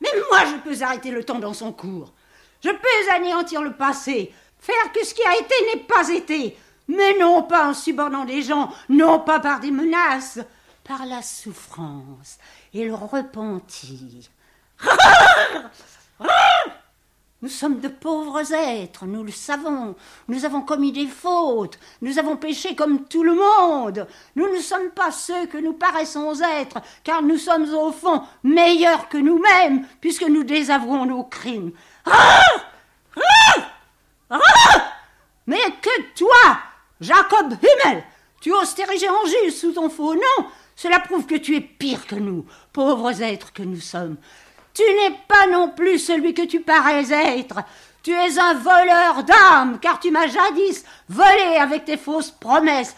[0.00, 2.12] Mais moi, je peux arrêter le temps dans son cours.
[2.62, 6.56] Je peux anéantir le passé, faire que ce qui a été n'ait pas été,
[6.88, 10.40] mais non pas en subornant des gens, non pas par des menaces,
[10.82, 12.38] par la souffrance
[12.72, 14.30] et le repentir.
[17.44, 19.94] Nous sommes de pauvres êtres, nous le savons.
[20.28, 24.08] Nous avons commis des fautes, nous avons péché comme tout le monde.
[24.34, 29.10] Nous ne sommes pas ceux que nous paraissons être, car nous sommes au fond meilleurs
[29.10, 31.72] que nous-mêmes, puisque nous désavouons nos crimes.
[35.46, 36.58] Mais que toi,
[36.98, 38.04] Jacob Hummel,
[38.40, 42.06] tu oses t'ériger en juge sous ton faux nom, cela prouve que tu es pire
[42.06, 44.16] que nous, pauvres êtres que nous sommes.
[44.74, 47.60] Tu n'es pas non plus celui que tu parais être.
[48.02, 52.96] Tu es un voleur d'âmes, car tu m'as jadis volé avec tes fausses promesses.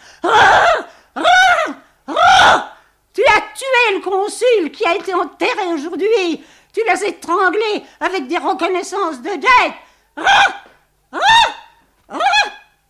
[3.13, 6.43] tu as tué le consul qui a été enterré aujourd'hui.
[6.73, 9.73] Tu l'as étranglé avec des reconnaissances de dette.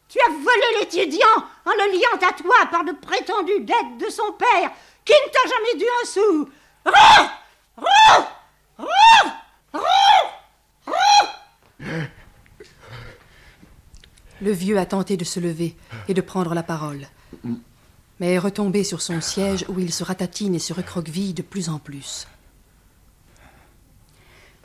[0.10, 4.32] Tu as volé l'étudiant en le liant à toi par de prétendues dettes de son
[4.32, 4.72] père,
[5.04, 6.50] qui ne t'a jamais dû un sou.
[14.40, 15.76] Le vieux a tenté de se lever
[16.08, 17.08] et de prendre la parole,
[18.20, 21.70] mais est retombé sur son siège où il se ratatine et se recroqueville de plus
[21.70, 22.28] en plus.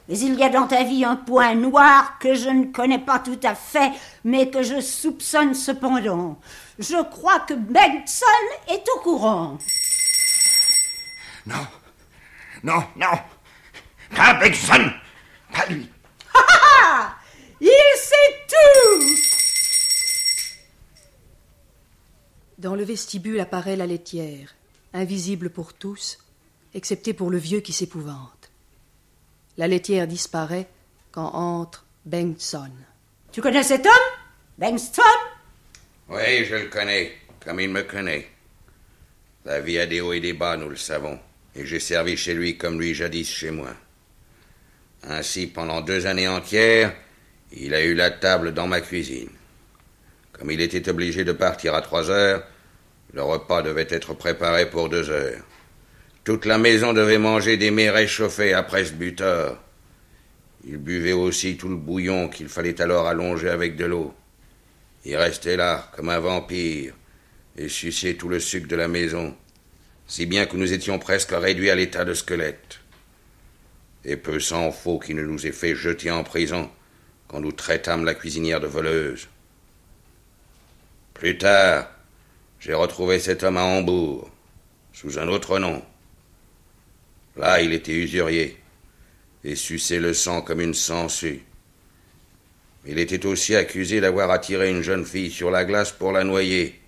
[0.09, 3.19] Mais il y a dans ta vie un point noir que je ne connais pas
[3.19, 3.93] tout à fait,
[4.25, 6.39] mais que je soupçonne cependant.
[6.79, 8.27] Je crois que Benson
[8.69, 9.59] est au courant.
[11.47, 11.67] Non,
[12.63, 13.19] non, non.
[14.15, 14.91] Pas Benson,
[15.53, 15.89] pas lui.
[16.35, 17.17] Ah
[17.61, 18.15] Il sait
[18.49, 19.15] tout
[22.59, 24.55] Dans le vestibule apparaît la laitière,
[24.93, 26.19] invisible pour tous,
[26.75, 28.51] excepté pour le vieux qui s'épouvante.
[29.57, 30.69] La laitière disparaît
[31.11, 32.71] quand entre Bengtson.
[33.33, 33.93] Tu connais cet homme
[34.59, 35.03] Bengtson?
[36.09, 37.13] Oui, je le connais,
[37.45, 38.29] comme il me connaît.
[39.45, 41.19] La vie a des hauts et des bas, nous le savons,
[41.55, 43.75] et j'ai servi chez lui comme lui jadis chez moi.
[45.09, 46.95] Ainsi, pendant deux années entières,
[47.53, 49.31] il a eu la table dans ma cuisine.
[50.33, 52.45] Comme il était obligé de partir à trois heures,
[53.13, 55.43] le repas devait être préparé pour deux heures.
[56.25, 59.59] Toute la maison devait manger des mets réchauffés après ce butor.
[60.65, 64.15] Il buvait aussi tout le bouillon qu'il fallait alors allonger avec de l'eau.
[65.05, 66.95] Il restait là, comme un vampire,
[67.57, 69.37] et suçait tout le sucre de la maison,
[70.07, 72.82] si bien que nous étions presque réduits à l'état de squelette.
[74.05, 76.71] Et peu s'en faut qu'il ne nous ait fait jeter en prison
[77.29, 79.29] quand nous traitâmes la cuisinière de voleuse.
[81.15, 81.89] Plus tard,
[82.59, 84.31] j'ai retrouvé cet homme à Hambourg,
[84.93, 85.83] sous un autre nom.
[87.37, 88.59] Là, il était usurier
[89.45, 91.43] et suçait le sang comme une sangsue.
[92.85, 96.81] Il était aussi accusé d'avoir attiré une jeune fille sur la glace pour la noyer,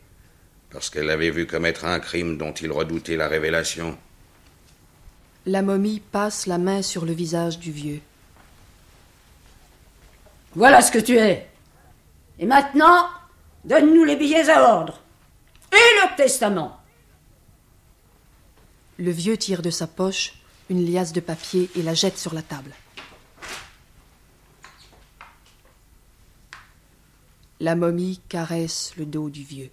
[0.70, 3.96] parce qu'elle l'avait vu commettre un crime dont il redoutait la révélation.
[5.46, 8.00] La momie passe la main sur le visage du vieux.
[10.54, 11.48] Voilà ce que tu es.
[12.38, 13.08] Et maintenant,
[13.64, 15.00] donne-nous les billets à ordre.
[15.72, 16.80] Et le testament.
[18.98, 20.34] Le vieux tire de sa poche
[20.70, 22.72] une liasse de papier et la jette sur la table.
[27.60, 29.70] La momie caresse le dos du vieux.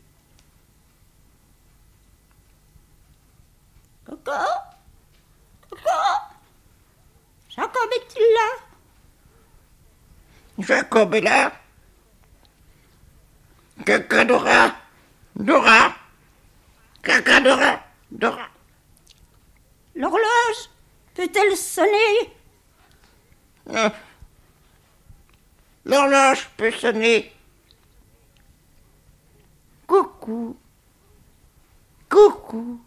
[4.06, 4.32] Coco?
[7.50, 8.50] Jacob est-il là?
[10.60, 11.52] Jacob est là.
[13.86, 14.76] Caca Dora.
[15.36, 15.96] Dora.
[17.02, 17.84] Caca Dora.
[18.12, 18.48] Dora.
[19.96, 20.70] L'horloge
[21.14, 22.34] peut-elle sonner?
[23.70, 23.90] Euh,
[25.86, 27.34] L'horloge peut sonner.
[29.88, 30.58] Coucou.
[32.10, 32.80] Coucou.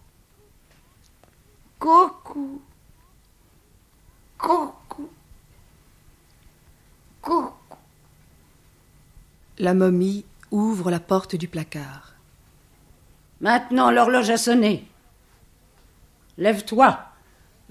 [1.78, 2.62] Coucou.
[4.44, 5.08] Coucou.
[7.22, 7.50] Coucou.
[9.58, 12.12] La momie ouvre la porte du placard.
[13.40, 14.86] Maintenant, l'horloge a sonné.
[16.36, 16.98] Lève-toi.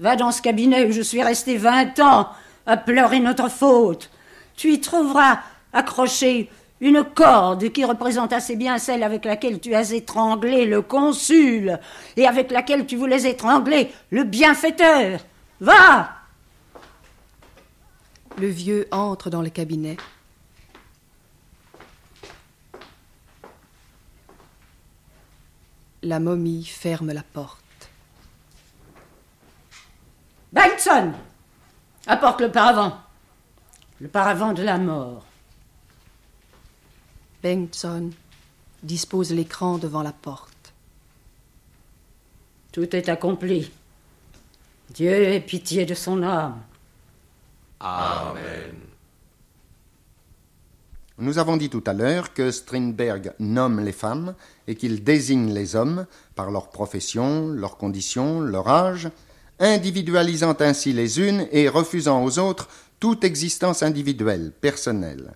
[0.00, 2.30] Va dans ce cabinet où je suis resté vingt ans
[2.66, 4.10] à pleurer notre faute.
[4.56, 9.92] Tu y trouveras accrochée une corde qui représente assez bien celle avec laquelle tu as
[9.92, 11.78] étranglé le consul
[12.16, 15.20] et avec laquelle tu voulais étrangler le bienfaiteur.
[15.60, 16.23] Va
[18.38, 19.96] Le vieux entre dans le cabinet.
[26.02, 27.60] La momie ferme la porte.
[30.52, 31.12] Benson
[32.06, 32.98] Apporte le paravent.
[34.00, 35.24] Le paravent de la mort.
[37.42, 38.10] Bengtson
[38.82, 40.72] dispose l'écran devant la porte.
[42.72, 43.70] Tout est accompli.
[44.90, 46.60] Dieu ait pitié de son âme.
[47.86, 48.72] Amen.
[51.18, 54.34] Nous avons dit tout à l'heure que Strindberg nomme les femmes
[54.66, 59.10] et qu'il désigne les hommes par leur profession, leurs conditions, leur âge,
[59.60, 62.68] individualisant ainsi les unes et refusant aux autres
[63.00, 65.34] toute existence individuelle, personnelle.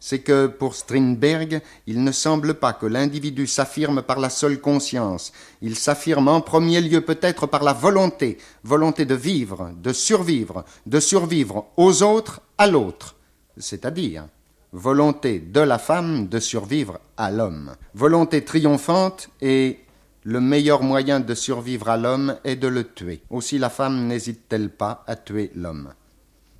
[0.00, 5.32] C'est que pour Strindberg, il ne semble pas que l'individu s'affirme par la seule conscience.
[5.60, 11.00] Il s'affirme en premier lieu peut-être par la volonté, volonté de vivre, de survivre, de
[11.00, 13.16] survivre aux autres, à l'autre.
[13.58, 14.26] C'est-à-dire
[14.72, 17.74] volonté de la femme de survivre à l'homme.
[17.94, 19.80] Volonté triomphante et
[20.22, 23.22] le meilleur moyen de survivre à l'homme est de le tuer.
[23.30, 25.92] Aussi la femme n'hésite-t-elle pas à tuer l'homme.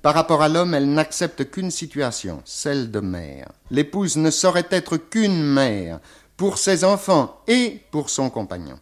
[0.01, 3.51] Par rapport à l'homme, elle n'accepte qu'une situation, celle de mère.
[3.69, 5.99] L'épouse ne saurait être qu'une mère
[6.37, 8.79] pour ses enfants et pour son compagnon.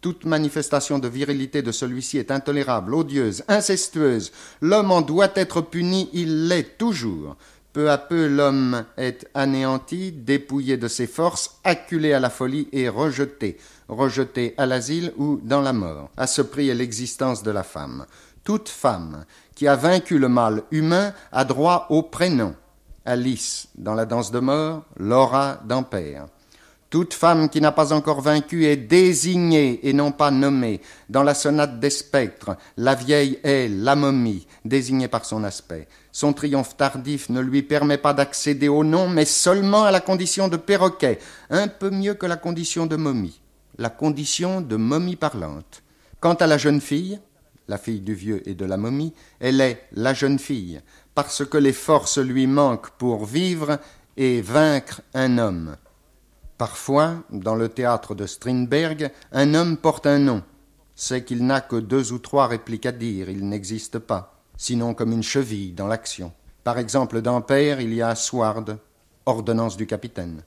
[0.00, 4.32] Toute manifestation de virilité de celui-ci est intolérable, odieuse, incestueuse.
[4.62, 7.36] L'homme en doit être puni, il l'est toujours.
[7.74, 12.88] Peu à peu, l'homme est anéanti, dépouillé de ses forces, acculé à la folie et
[12.88, 16.10] rejeté, rejeté à l'asile ou dans la mort.
[16.16, 18.06] À ce prix est l'existence de la femme.
[18.42, 19.26] Toute femme
[19.60, 22.54] qui a vaincu le mal humain a droit au prénom.
[23.04, 26.28] Alice dans la danse de mort, Laura d'Ampère.
[26.88, 30.80] Toute femme qui n'a pas encore vaincu est désignée et non pas nommée.
[31.10, 35.88] Dans la sonate des spectres, la vieille est la momie, désignée par son aspect.
[36.10, 40.48] Son triomphe tardif ne lui permet pas d'accéder au nom, mais seulement à la condition
[40.48, 41.18] de perroquet,
[41.50, 43.42] un peu mieux que la condition de momie,
[43.76, 45.82] la condition de momie parlante.
[46.18, 47.20] Quant à la jeune fille,
[47.70, 50.80] la fille du vieux et de la momie, elle est la jeune fille,
[51.14, 53.78] parce que les forces lui manquent pour vivre
[54.16, 55.76] et vaincre un homme.
[56.58, 60.42] Parfois, dans le théâtre de Strindberg, un homme porte un nom.
[60.96, 65.12] C'est qu'il n'a que deux ou trois répliques à dire, il n'existe pas, sinon comme
[65.12, 66.32] une cheville dans l'action.
[66.64, 68.78] Par exemple, dans Père, il y a Sward,
[69.24, 70.42] ordonnance du capitaine.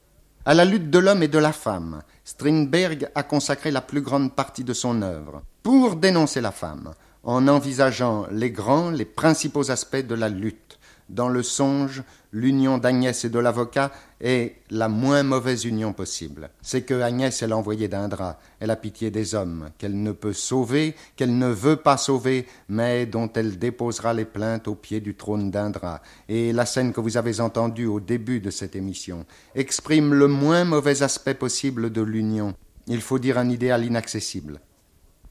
[0.46, 4.36] À la lutte de l'homme et de la femme, Strindberg a consacré la plus grande
[4.36, 6.94] partie de son œuvre pour dénoncer la femme,
[7.24, 10.80] en envisageant les grands, les principaux aspects de la lutte.
[11.10, 12.02] Dans le songe,
[12.32, 16.50] l'union d'Agnès et de l'avocat est la moins mauvaise union possible.
[16.62, 20.96] C'est que Agnès est l'envoyée d'Indra, elle a pitié des hommes, qu'elle ne peut sauver,
[21.16, 25.52] qu'elle ne veut pas sauver, mais dont elle déposera les plaintes au pied du trône
[25.52, 26.02] d'Indra.
[26.30, 30.64] Et la scène que vous avez entendue au début de cette émission exprime le moins
[30.64, 32.56] mauvais aspect possible de l'union.
[32.88, 34.60] Il faut dire un idéal inaccessible.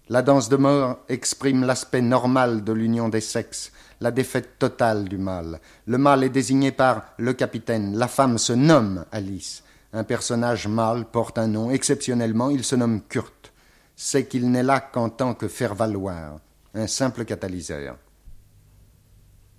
[0.09, 5.17] La danse de mort exprime l'aspect normal de l'union des sexes, la défaite totale du
[5.17, 5.61] mal.
[5.87, 9.63] Le mal est désigné par le capitaine, la femme se nomme Alice.
[9.93, 13.53] Un personnage mâle porte un nom, exceptionnellement il se nomme Kurt.
[13.95, 16.41] C'est qu'il n'est là qu'en tant que faire-valoir,
[16.75, 17.97] un simple catalyseur.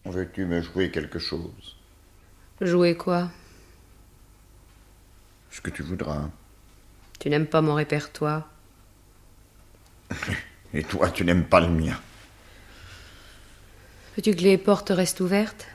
[0.06, 1.78] Veux-tu me jouer quelque chose?
[2.60, 3.30] Jouer quoi?
[5.50, 6.30] Ce que tu voudras.
[7.20, 8.50] Tu n'aimes pas mon répertoire?
[10.74, 12.00] Et toi, tu n'aimes pas le mien.
[14.16, 15.68] Veux-tu que les portes restent ouvertes?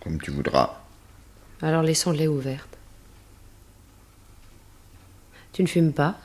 [0.00, 0.80] Comme tu voudras.
[1.60, 2.76] Alors laissons-les ouvertes.
[5.52, 6.18] Tu ne fumes pas?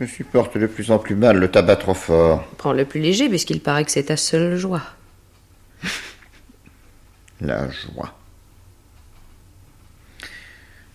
[0.00, 2.46] Je supporte de plus en plus mal le tabac trop fort.
[2.56, 4.82] Prends le plus léger, puisqu'il paraît que c'est ta seule joie.
[7.40, 8.16] La joie.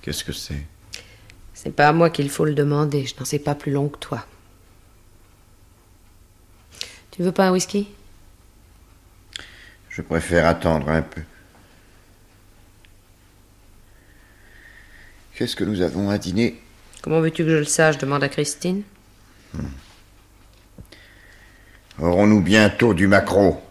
[0.01, 0.65] Qu'est-ce que c'est?
[1.63, 3.97] C'est pas à moi qu'il faut le demander, je n'en sais pas plus long que
[3.97, 4.25] toi.
[7.11, 7.87] Tu veux pas un whisky?
[9.87, 11.21] Je préfère attendre un peu.
[15.35, 16.59] Qu'est-ce que nous avons à dîner?
[17.01, 17.97] Comment veux-tu que je le sache?
[17.97, 18.83] demande à Christine.
[19.53, 19.67] Hmm.
[22.01, 23.61] Aurons-nous bientôt du maquereau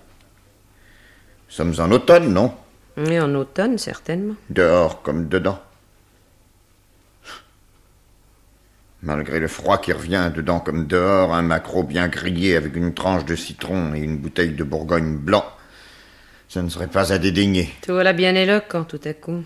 [1.48, 2.54] Nous sommes en automne, non?
[2.96, 4.36] Oui, en automne, certainement.
[4.48, 5.60] Dehors comme dedans.
[9.02, 13.24] Malgré le froid qui revient dedans comme dehors, un maquereau bien grillé avec une tranche
[13.24, 15.44] de citron et une bouteille de Bourgogne blanc,
[16.48, 17.68] ça ne serait pas à dédaigner.
[17.80, 19.42] Te voilà bien éloquent tout à coup.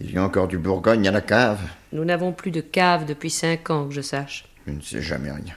[0.00, 1.60] Il y a encore du Bourgogne à la cave
[1.92, 4.44] Nous n'avons plus de cave depuis cinq ans, que je sache.
[4.66, 5.54] Je ne sais jamais rien.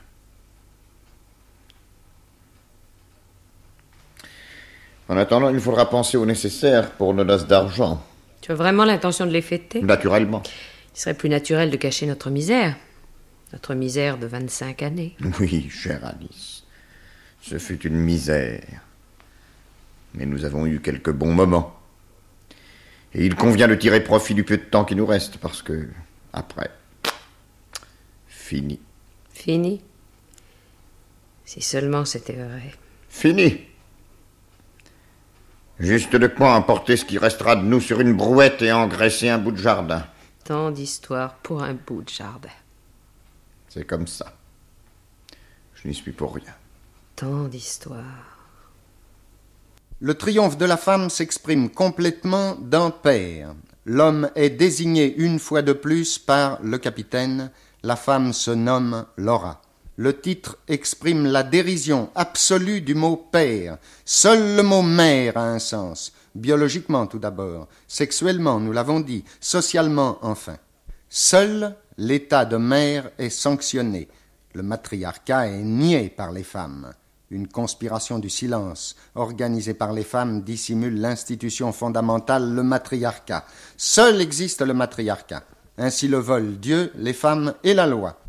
[5.10, 8.02] En attendant, il faudra penser au nécessaire pour nos noces d'argent.
[8.40, 9.82] Tu as vraiment l'intention de les fêter?
[9.82, 10.42] Naturellement.
[10.96, 12.76] Il serait plus naturel de cacher notre misère.
[13.54, 15.16] Notre misère de 25 années.
[15.40, 16.64] Oui, chère Alice.
[17.42, 18.82] Ce fut une misère.
[20.14, 21.78] Mais nous avons eu quelques bons moments.
[23.14, 25.90] Et il convient de tirer profit du peu de temps qui nous reste, parce que,
[26.32, 26.72] après,
[28.28, 28.80] fini.
[29.34, 29.82] Fini
[31.46, 32.74] Si seulement c'était vrai.
[33.10, 33.62] Fini
[35.80, 39.40] Juste de quoi emporter ce qui restera de nous sur une brouette et engraisser un
[39.40, 40.06] bout de jardin.
[40.46, 42.50] Tant d'histoires pour un bout de jardin.
[43.74, 44.34] C'est comme ça.
[45.76, 46.54] Je n'y suis pour rien.
[47.16, 48.50] Tant d'histoires.
[50.02, 53.56] Le triomphe de la femme s'exprime complètement dans Père.
[53.86, 57.50] L'homme est désigné une fois de plus par le capitaine,
[57.84, 59.62] la femme se nomme Laura.
[59.96, 63.78] Le titre exprime la dérision absolue du mot père.
[64.04, 70.18] Seul le mot mère a un sens, biologiquement tout d'abord, sexuellement, nous l'avons dit, socialement
[70.22, 70.58] enfin.
[71.10, 74.08] Seul l'état de mère est sanctionné.
[74.54, 76.92] Le matriarcat est nié par les femmes.
[77.30, 83.46] Une conspiration du silence, organisée par les femmes, dissimule l'institution fondamentale, le matriarcat.
[83.78, 85.44] Seul existe le matriarcat.
[85.78, 88.20] Ainsi le vol Dieu, les femmes et la loi.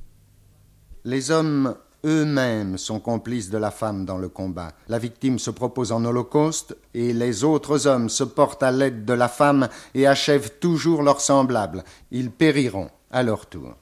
[1.05, 1.75] Les hommes
[2.05, 4.73] eux-mêmes sont complices de la femme dans le combat.
[4.89, 9.13] La victime se propose en holocauste et les autres hommes se portent à l'aide de
[9.13, 11.85] la femme et achèvent toujours leurs semblables.
[12.11, 13.75] Ils périront à leur tour.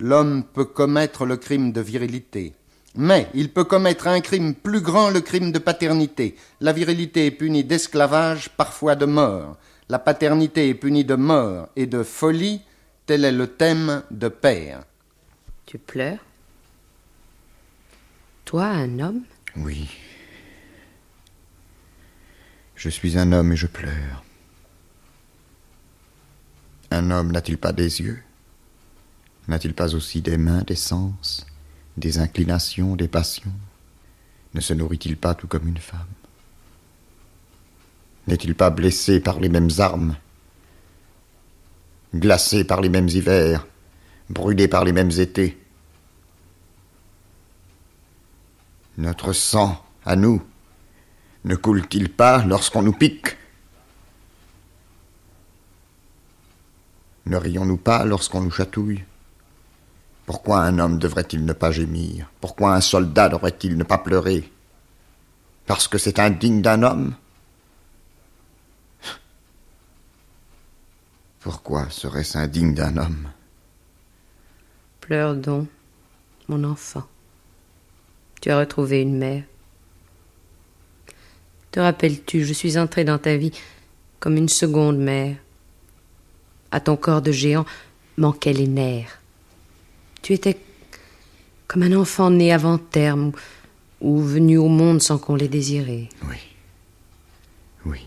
[0.00, 2.54] L'homme peut commettre le crime de virilité,
[2.94, 6.36] mais il peut commettre un crime plus grand, le crime de paternité.
[6.60, 9.56] La virilité est punie d'esclavage, parfois de mort.
[9.88, 12.60] La paternité est punie de mort et de folie.
[13.06, 14.84] Tel est le thème de Père.
[15.66, 16.18] Tu pleures?
[18.48, 19.24] Toi, un homme?
[19.56, 19.90] Oui.
[22.76, 24.24] Je suis un homme et je pleure.
[26.90, 28.22] Un homme n'a-t-il pas des yeux?
[29.48, 31.46] N'a-t-il pas aussi des mains, des sens,
[31.98, 33.52] des inclinations, des passions?
[34.54, 36.08] Ne se nourrit-il pas tout comme une femme?
[38.28, 40.16] N'est-il pas blessé par les mêmes armes?
[42.14, 43.66] Glacé par les mêmes hivers?
[44.30, 45.58] Brûlé par les mêmes étés?
[48.98, 50.42] Notre sang, à nous,
[51.44, 53.36] ne coule-t-il pas lorsqu'on nous pique?
[57.26, 59.04] Ne rions-nous pas lorsqu'on nous chatouille?
[60.26, 62.28] Pourquoi un homme devrait-il ne pas gémir?
[62.40, 64.50] Pourquoi un soldat devrait-il ne pas pleurer?
[65.66, 67.14] Parce que c'est indigne d'un homme?
[71.38, 73.28] Pourquoi serait-ce indigne d'un homme?
[75.00, 75.68] Pleure donc,
[76.48, 77.06] mon enfant.
[78.40, 79.42] Tu as retrouvé une mère.
[81.70, 83.52] Te rappelles-tu, je suis entrée dans ta vie
[84.20, 85.36] comme une seconde mère.
[86.70, 87.66] À ton corps de géant
[88.16, 89.20] manquaient les nerfs.
[90.22, 90.58] Tu étais
[91.66, 93.32] comme un enfant né avant terme
[94.00, 96.08] ou venu au monde sans qu'on l'ait désiré.
[96.28, 96.36] Oui.
[97.84, 98.06] Oui.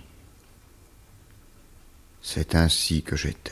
[2.21, 3.51] C'est ainsi que j'étais.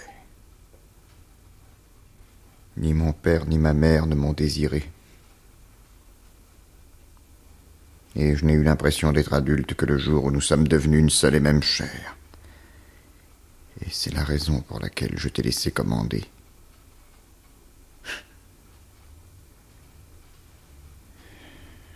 [2.78, 4.90] Ni mon père ni ma mère ne m'ont désiré.
[8.16, 11.10] Et je n'ai eu l'impression d'être adulte que le jour où nous sommes devenus une
[11.10, 12.18] seule et même chair.
[13.82, 16.26] Et c'est la raison pour laquelle je t'ai laissé commander.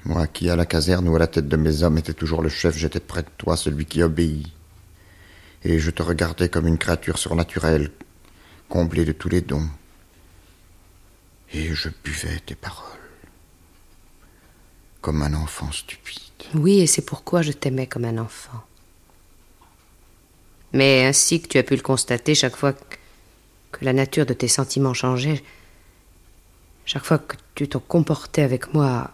[0.06, 2.50] Moi qui, à la caserne ou à la tête de mes hommes, étais toujours le
[2.50, 4.48] chef, j'étais près de toi, celui qui obéit.
[5.64, 7.90] Et je te regardais comme une créature surnaturelle,
[8.68, 9.70] comblée de tous les dons.
[11.54, 13.03] Et je buvais tes paroles,
[15.04, 16.22] comme un enfant stupide.
[16.56, 18.64] Oui, et c'est pourquoi je t'aimais comme un enfant.
[20.72, 24.48] Mais ainsi que tu as pu le constater, chaque fois que la nature de tes
[24.48, 25.44] sentiments changeait,
[26.86, 29.12] chaque fois que tu te comportais avec moi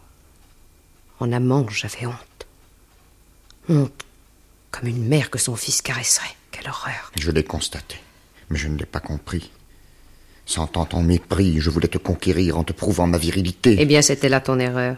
[1.19, 2.47] en amant, j'avais honte.
[3.67, 4.05] Honte,
[4.69, 6.35] comme une mère que son fils caresserait.
[6.51, 7.11] Quelle horreur.
[7.17, 7.97] Je l'ai constaté,
[8.49, 9.51] mais je ne l'ai pas compris.
[10.45, 13.75] Sentant ton mépris, je voulais te conquérir en te prouvant ma virilité.
[13.79, 14.97] Eh bien, c'était là ton erreur.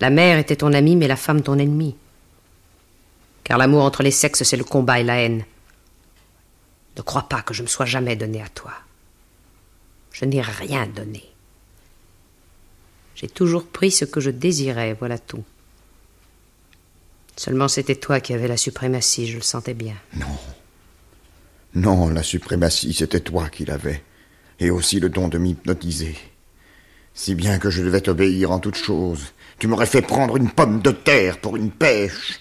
[0.00, 1.96] La mère était ton amie, mais la femme ton ennemie.
[3.44, 5.44] Car l'amour entre les sexes, c'est le combat et la haine.
[6.96, 8.72] Ne crois pas que je me sois jamais donné à toi.
[10.12, 11.24] Je n'ai rien donné.
[13.14, 15.44] J'ai toujours pris ce que je désirais, voilà tout.
[17.36, 19.94] Seulement c'était toi qui avais la suprématie, je le sentais bien.
[20.14, 20.38] Non.
[21.74, 24.02] Non, la suprématie, c'était toi qui l'avais.
[24.58, 26.16] Et aussi le don de m'hypnotiser.
[27.14, 29.32] Si bien que je devais t'obéir en toutes choses.
[29.58, 32.40] Tu m'aurais fait prendre une pomme de terre pour une pêche.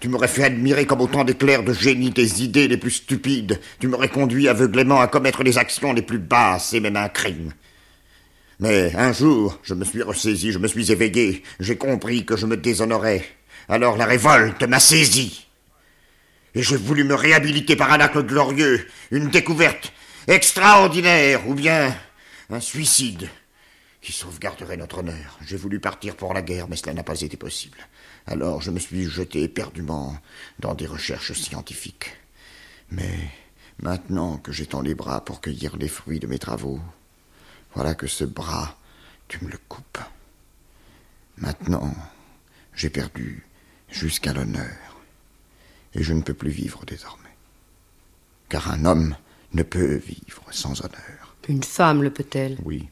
[0.00, 3.58] Tu m'aurais fait admirer comme autant d'éclairs de génie tes idées les plus stupides.
[3.80, 7.52] Tu m'aurais conduit aveuglément à commettre les actions les plus basses et même un crime.
[8.60, 12.46] Mais un jour, je me suis ressaisi, je me suis éveillé, j'ai compris que je
[12.46, 13.24] me déshonorais.
[13.68, 15.46] Alors la révolte m'a saisi.
[16.54, 19.92] Et j'ai voulu me réhabiliter par un acte glorieux, une découverte
[20.26, 21.94] extraordinaire, ou bien
[22.50, 23.28] un suicide
[24.00, 25.38] qui sauvegarderait notre honneur.
[25.44, 27.78] J'ai voulu partir pour la guerre, mais cela n'a pas été possible.
[28.26, 30.16] Alors je me suis jeté éperdument
[30.58, 32.12] dans des recherches scientifiques.
[32.90, 33.30] Mais
[33.82, 36.80] maintenant que j'étends les bras pour cueillir les fruits de mes travaux,
[37.74, 38.78] voilà que ce bras,
[39.28, 39.98] tu me le coupes.
[41.36, 41.94] Maintenant,
[42.74, 43.44] j'ai perdu
[43.90, 45.02] jusqu'à l'honneur,
[45.94, 47.24] et je ne peux plus vivre désormais.
[48.48, 49.16] Car un homme
[49.52, 51.36] ne peut vivre sans honneur.
[51.48, 52.58] Une femme le peut-elle?
[52.64, 52.88] Oui.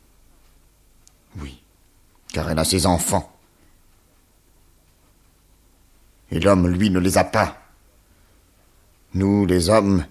[1.41, 1.63] Oui.
[2.33, 3.33] Car elle a ses enfants.
[6.31, 7.63] Et l'homme, lui, ne les a pas.
[9.15, 10.05] Nous, les hommes,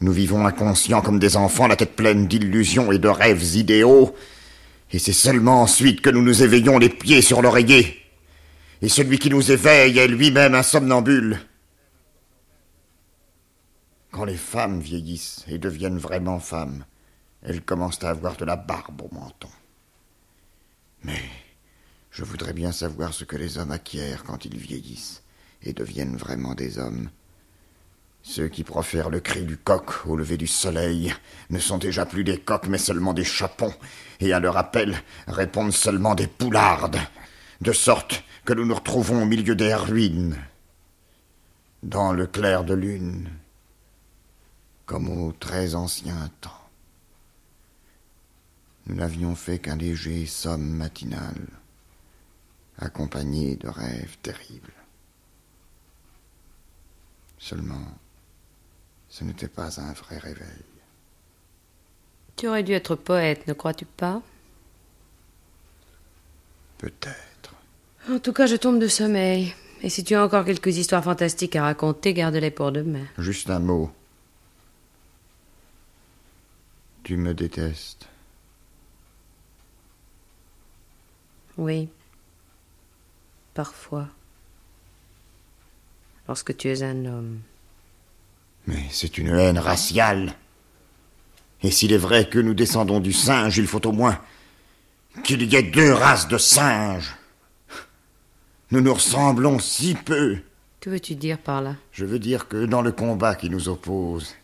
[0.00, 4.14] nous vivons inconscients comme des enfants, la tête pleine d'illusions et de rêves idéaux,
[4.90, 7.98] et c'est seulement ensuite que nous nous éveillons les pieds sur l'oreiller.
[8.82, 11.40] Et celui qui nous éveille est lui-même un somnambule.
[14.10, 16.84] Quand les femmes vieillissent et deviennent vraiment femmes,
[17.42, 19.48] elles commencent à avoir de la barbe au menton.
[21.04, 21.22] Mais
[22.10, 25.22] je voudrais bien savoir ce que les hommes acquièrent quand ils vieillissent
[25.62, 27.10] et deviennent vraiment des hommes.
[28.22, 31.12] Ceux qui profèrent le cri du coq au lever du soleil
[31.50, 33.74] ne sont déjà plus des coqs mais seulement des chapons,
[34.20, 37.00] et à leur appel répondent seulement des poulardes,
[37.60, 40.36] de sorte que nous nous retrouvons au milieu des ruines,
[41.82, 43.28] dans le clair de lune,
[44.86, 46.61] comme au très ancien temps.
[48.86, 51.36] Nous n'avions fait qu'un léger somme matinal,
[52.78, 54.72] accompagné de rêves terribles.
[57.38, 57.86] Seulement,
[59.08, 60.64] ce n'était pas un vrai réveil.
[62.36, 64.22] Tu aurais dû être poète, ne crois-tu pas?
[66.78, 67.54] Peut-être.
[68.10, 69.54] En tout cas, je tombe de sommeil.
[69.82, 73.04] Et si tu as encore quelques histoires fantastiques à raconter, garde-les pour demain.
[73.18, 73.92] Juste un mot.
[77.04, 78.08] Tu me détestes.
[81.56, 81.88] Oui.
[83.54, 84.08] Parfois.
[86.28, 87.40] Lorsque tu es un homme.
[88.66, 90.34] Mais c'est une haine raciale.
[91.62, 94.20] Et s'il est vrai que nous descendons du singe, il faut au moins
[95.24, 97.14] qu'il y ait deux races de singes.
[98.70, 100.38] Nous nous ressemblons si peu.
[100.80, 101.76] Que veux-tu dire par là?
[101.92, 104.34] Je veux dire que dans le combat qui nous oppose,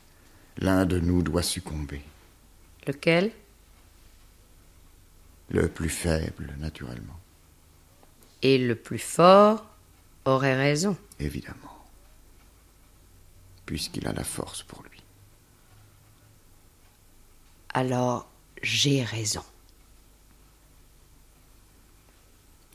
[0.59, 2.03] l'un de nous doit succomber.
[2.87, 3.33] Lequel?
[5.51, 7.19] Le plus faible, naturellement.
[8.43, 9.67] Et le plus fort
[10.25, 10.97] aurait raison.
[11.19, 11.85] Évidemment.
[13.67, 15.03] Puisqu'il a la force pour lui.
[17.75, 18.29] Alors,
[18.63, 19.45] j'ai raison.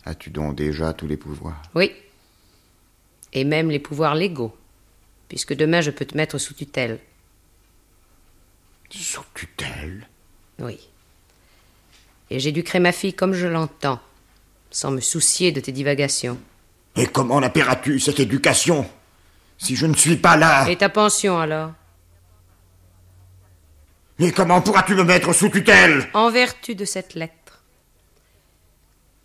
[0.06, 1.62] As-tu donc déjà tous les pouvoirs?
[1.76, 1.92] Oui.
[3.32, 4.56] Et même les pouvoirs légaux.
[5.30, 7.00] Puisque demain, je peux te mettre sous tutelle.
[8.90, 10.08] Sous tutelle?
[10.60, 10.90] Oui.
[12.30, 14.00] Et j'éduquerai ma fille comme je l'entends,
[14.72, 16.40] sans me soucier de tes divagations.
[16.96, 18.90] Et comment la paieras-tu, cette éducation
[19.58, 20.68] Si je ne suis pas là?
[20.70, 21.72] Et ta pension alors?
[24.20, 26.08] Et comment pourras-tu me mettre sous tutelle?
[26.14, 27.64] En vertu de cette lettre,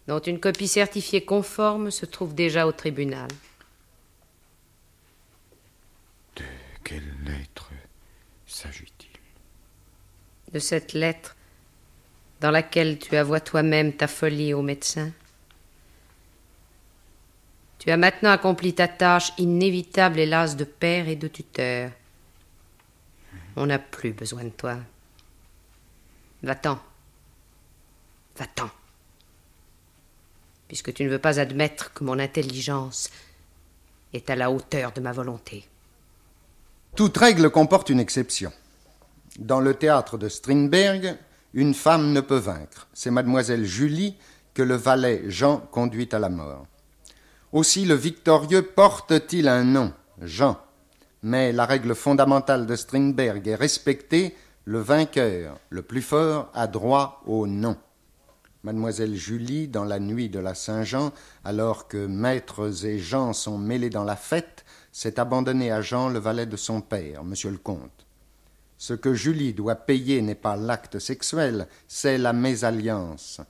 [0.06, 3.28] dont une copie certifiée conforme se trouve déjà au tribunal.
[6.36, 6.44] De
[6.84, 7.70] quelle lettre
[8.46, 9.20] s'agit-il?
[10.52, 11.36] De cette lettre
[12.40, 15.10] dans laquelle tu avoues toi-même ta folie au médecin.
[17.78, 21.90] Tu as maintenant accompli ta tâche inévitable, hélas, de père et de tuteur.
[23.56, 24.76] On n'a plus besoin de toi.
[26.42, 26.78] Va-t'en.
[28.36, 28.70] Va-t'en.
[30.66, 33.10] Puisque tu ne veux pas admettre que mon intelligence
[34.12, 35.64] est à la hauteur de ma volonté.
[36.96, 38.52] Toute règle comporte une exception.
[39.38, 41.16] Dans le théâtre de Strindberg,
[41.54, 42.88] une femme ne peut vaincre.
[42.92, 44.16] C'est mademoiselle Julie
[44.54, 46.66] que le valet Jean conduit à la mort.
[47.52, 50.58] Aussi le victorieux porte-t-il un nom, Jean.
[51.22, 54.34] Mais la règle fondamentale de Strindberg est respectée,
[54.64, 57.76] le vainqueur, le plus fort, a droit au nom.
[58.64, 61.12] Mademoiselle Julie, dans la nuit de la Saint-Jean,
[61.44, 66.18] alors que maîtres et gens sont mêlés dans la fête, s'est abandonnée à Jean, le
[66.18, 68.07] valet de son père, monsieur le comte.
[68.78, 73.40] Ce que Julie doit payer n'est pas l'acte sexuel, c'est la mésalliance.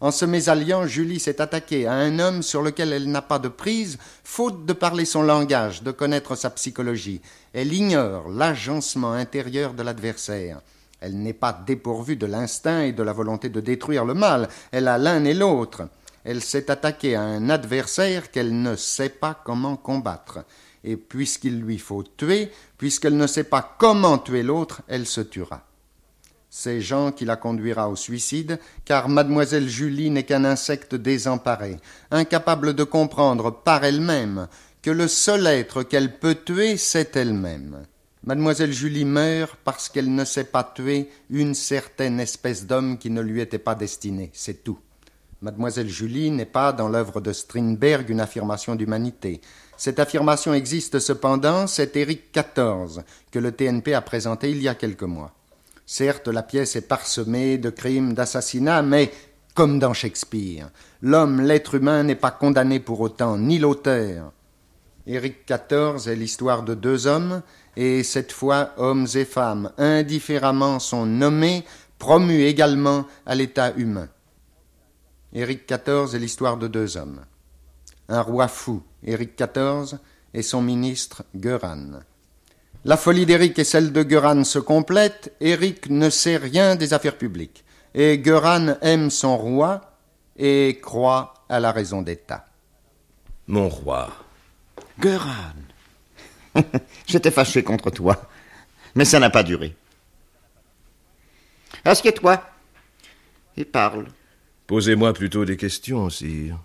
[0.00, 3.48] En se mésalliant, Julie s'est attaquée à un homme sur lequel elle n'a pas de
[3.48, 7.20] prise, faute de parler son langage, de connaître sa psychologie.
[7.52, 10.60] Elle ignore l'agencement intérieur de l'adversaire.
[11.00, 14.48] Elle n'est pas dépourvue de l'instinct et de la volonté de détruire le mal.
[14.70, 15.88] Elle a l'un et l'autre.
[16.24, 20.44] Elle s'est attaquée à un adversaire qu'elle ne sait pas comment combattre.
[20.86, 25.66] Et puisqu'il lui faut tuer, puisqu'elle ne sait pas comment tuer l'autre, elle se tuera.
[26.48, 31.76] C'est Jean qui la conduira au suicide, car mademoiselle Julie n'est qu'un insecte désemparé,
[32.10, 34.48] incapable de comprendre par elle-même
[34.80, 37.84] que le seul être qu'elle peut tuer, c'est elle-même.
[38.22, 43.20] Mademoiselle Julie meurt parce qu'elle ne sait pas tuer une certaine espèce d'homme qui ne
[43.20, 44.78] lui était pas destiné, c'est tout.
[45.42, 49.40] Mademoiselle Julie n'est pas dans l'œuvre de Strindberg une affirmation d'humanité.
[49.76, 54.74] Cette affirmation existe cependant, c'est Éric XIV que le TNP a présenté il y a
[54.74, 55.32] quelques mois.
[55.84, 59.12] Certes, la pièce est parsemée de crimes, d'assassinats, mais
[59.54, 60.70] comme dans Shakespeare,
[61.02, 64.32] l'homme, l'être humain n'est pas condamné pour autant, ni l'auteur.
[65.06, 67.42] Éric XIV est l'histoire de deux hommes,
[67.76, 71.64] et cette fois hommes et femmes indifféremment sont nommés,
[71.98, 74.08] promus également à l'état humain.
[75.32, 77.20] Éric XIV est l'histoire de deux hommes.
[78.08, 79.98] Un roi fou, Éric XIV,
[80.34, 82.00] et son ministre Göran.
[82.84, 85.34] La folie d'Éric et celle de Göran se complètent.
[85.40, 87.64] Éric ne sait rien des affaires publiques.
[87.94, 89.98] Et Göran aime son roi
[90.36, 92.44] et croit à la raison d'État.
[93.48, 94.08] Mon roi.
[95.00, 95.54] Göran.
[97.06, 98.28] J'étais fâché contre toi,
[98.94, 99.74] mais ça n'a pas duré.
[101.84, 102.42] Assieds-toi
[103.56, 104.06] et parle?
[104.66, 106.58] Posez-moi plutôt des questions, sire.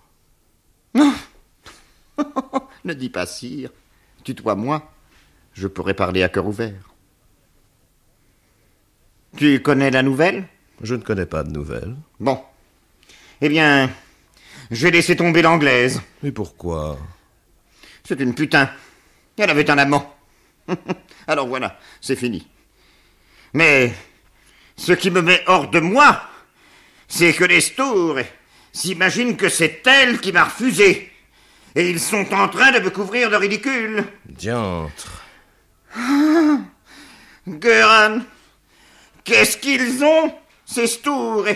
[2.84, 3.70] ne dis pas sire.
[4.24, 4.90] Tutoie-moi.
[5.54, 6.92] Je pourrais parler à cœur ouvert.
[9.36, 10.46] Tu connais la nouvelle?
[10.82, 11.94] Je ne connais pas de nouvelles.
[12.20, 12.42] Bon.
[13.40, 13.90] Eh bien,
[14.70, 16.00] j'ai laissé tomber l'anglaise.
[16.22, 16.98] Mais pourquoi?
[18.04, 18.70] C'est une putain.
[19.36, 20.14] Elle avait un amant.
[21.26, 22.46] Alors voilà, c'est fini.
[23.54, 23.92] Mais
[24.76, 26.22] ce qui me met hors de moi,
[27.08, 28.18] c'est que les Stours
[28.72, 31.11] s'imaginent que c'est elle qui m'a refusé.
[31.74, 34.04] Et ils sont en train de me couvrir de ridicule.
[34.26, 35.22] Diantre.
[37.46, 38.20] Göran,
[39.24, 41.46] qu'est-ce qu'ils ont, ces Stours,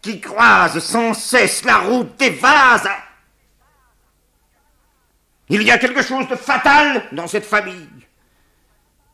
[0.00, 2.88] qui croisent sans cesse la route des vases?
[5.48, 7.88] Il y a quelque chose de fatal dans cette famille.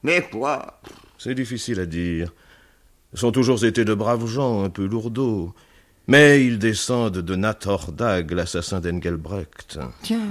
[0.03, 0.80] Mais quoi?
[1.18, 2.32] C'est difficile à dire.
[3.14, 5.55] Ils ont toujours été de braves gens, un peu lourdeaux.
[6.09, 9.79] Mais ils descendent de Nathordag, l'assassin d'Engelbrecht.
[10.03, 10.29] Tiens,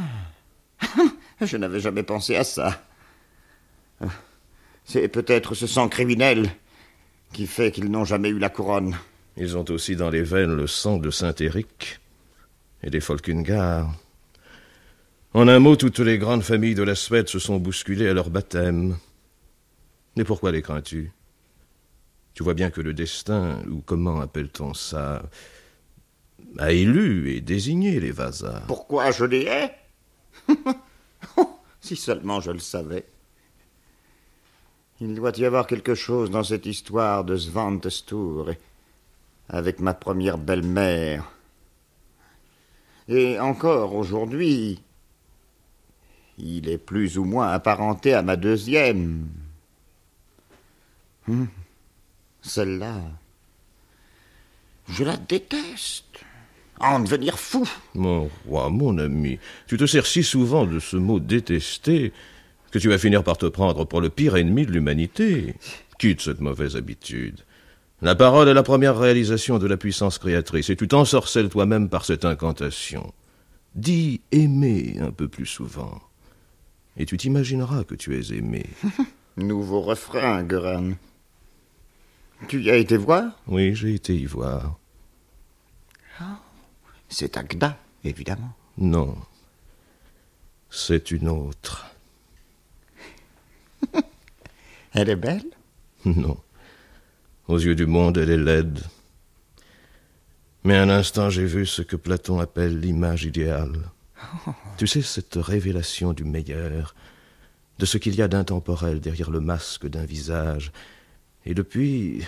[1.42, 2.82] je n'avais jamais pensé à ça.
[4.86, 6.50] C'est peut-être ce sang criminel
[7.34, 8.96] qui fait qu'ils n'ont jamais eu la couronne.
[9.36, 12.00] Ils ont aussi dans les veines le sang de Saint-Éric
[12.84, 13.94] et des Folkungar.
[15.34, 18.30] En un mot, toutes les grandes familles de la Suède se sont bousculées à leur
[18.30, 18.98] baptême.
[20.16, 21.12] Mais pourquoi les crains-tu?
[22.34, 25.24] Tu vois bien que le destin, ou comment appelle-t-on ça,
[26.58, 28.64] a élu et désigné les Vasas.
[28.68, 29.76] Pourquoi je les hais?
[31.82, 33.06] Si seulement je le savais.
[35.00, 38.50] Il doit y avoir quelque chose dans cette histoire de Svantestour
[39.50, 41.30] avec ma première belle-mère.
[43.08, 44.82] Et encore aujourd'hui,
[46.40, 49.28] il est plus ou moins apparenté à ma deuxième.
[51.28, 51.48] Hum,
[52.42, 52.96] Celle-là,
[54.90, 56.25] je la déteste.
[56.80, 57.68] En devenir fou.
[57.94, 62.12] Mon roi, mon ami, tu te sers si souvent de ce mot détester
[62.72, 65.56] que tu vas finir par te prendre pour le pire ennemi de l'humanité.
[65.98, 67.40] Quitte cette mauvaise habitude.
[68.02, 72.04] La parole est la première réalisation de la puissance créatrice, et tu t'ensorcelles toi-même par
[72.04, 73.14] cette incantation.
[73.74, 76.02] Dis aimer un peu plus souvent,
[76.98, 78.66] et tu t'imagineras que tu es aimé.
[79.38, 80.92] Nouveau refrain, Göran.
[82.50, 83.24] Tu y as été voir?
[83.48, 84.78] Oui, j'ai été y voir.
[87.18, 88.54] C'est Agda, évidemment.
[88.78, 89.16] Non.
[90.70, 91.86] C'est une autre.
[94.94, 95.46] Elle est belle
[96.04, 96.38] Non.
[97.48, 98.82] Aux yeux du monde, elle est laide.
[100.66, 103.80] Mais un instant, j'ai vu ce que Platon appelle l'image idéale.
[104.78, 106.96] Tu sais, cette révélation du meilleur,
[107.80, 110.74] de ce qu'il y a d'intemporel derrière le masque d'un visage.
[111.46, 112.26] Et depuis,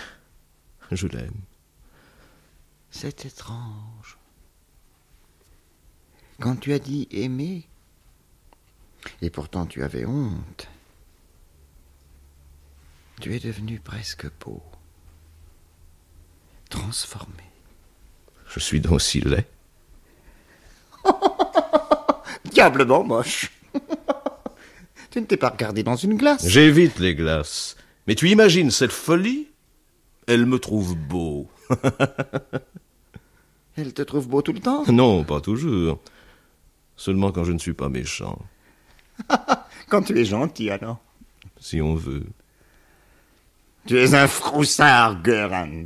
[0.93, 1.41] je l'aime.
[2.89, 4.16] C'est étrange.
[6.39, 7.67] Quand tu as dit aimer,
[9.21, 10.67] et pourtant tu avais honte,
[13.19, 14.61] tu es devenu presque beau,
[16.69, 17.43] transformé.
[18.49, 19.45] Je suis donc si laid.
[22.51, 23.51] Diablement moche.
[25.11, 26.47] tu ne t'es pas regardé dans une glace.
[26.47, 27.75] J'évite les glaces.
[28.05, 29.47] Mais tu imagines cette folie?
[30.27, 31.49] Elle me trouve beau.
[33.75, 34.83] Elle te trouve beau tout le temps?
[34.91, 35.99] Non, pas toujours.
[36.97, 38.39] Seulement quand je ne suis pas méchant.
[39.89, 40.99] Quand tu es gentil, alors.
[41.59, 42.25] Si on veut.
[43.85, 45.85] Tu es un froussard, Göran.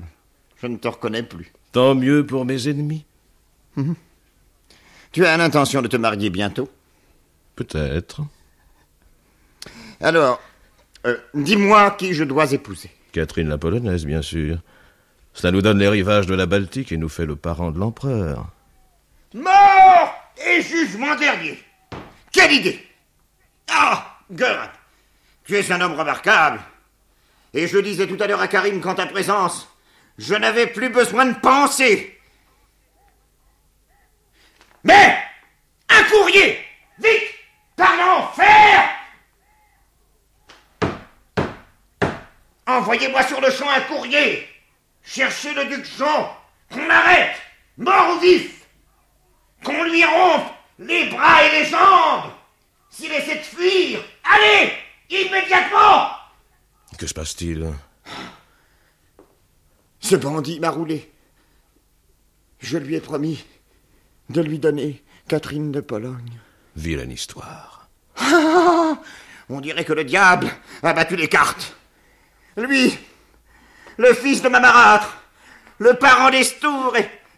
[0.61, 1.53] Je ne te reconnais plus.
[1.71, 3.05] Tant mieux pour mes ennemis.
[3.75, 3.95] Mhm.
[5.11, 6.69] Tu as l'intention de te marier bientôt?
[7.55, 8.21] Peut-être.
[9.99, 10.41] Alors,
[11.05, 12.89] euh, dis-moi qui je dois épouser.
[13.11, 14.57] Catherine la Polonaise, bien sûr.
[15.33, 18.47] Cela nous donne les rivages de la Baltique et nous fait le parent de l'empereur.
[19.33, 21.61] Mort et jugement dernier.
[22.31, 22.87] Quelle idée.
[23.69, 24.69] Ah, Göran,
[25.45, 26.59] tu es un homme remarquable.
[27.53, 29.69] Et je disais tout à l'heure à Karim qu'en ta présence,
[30.17, 32.19] je n'avais plus besoin de penser.
[34.83, 35.17] Mais
[35.89, 36.65] un courrier.
[36.99, 37.35] Vite
[37.75, 38.89] Par l'enfer.
[42.67, 44.47] Envoyez-moi sur le champ un courrier.
[45.03, 46.37] Cherchez le duc Jean.
[46.71, 47.35] Qu'on arrête.
[47.77, 48.60] Mort ou vif
[49.63, 52.31] Qu'on lui rompe les bras et les jambes.
[52.89, 54.73] S'il essaie de fuir, allez,
[55.09, 56.09] immédiatement
[56.97, 57.71] Que se passe-t-il?
[59.99, 61.11] Ce bandit m'a roulé.
[62.59, 63.43] Je lui ai promis
[64.29, 66.39] de lui donner Catherine de Pologne.
[66.75, 67.89] Vilaine histoire.
[68.17, 68.99] Ah,
[69.49, 70.47] on dirait que le diable
[70.83, 71.75] a battu les cartes.
[72.57, 72.97] Lui,
[73.97, 75.17] le fils de ma marâtre,
[75.79, 76.95] le parent d'Estour,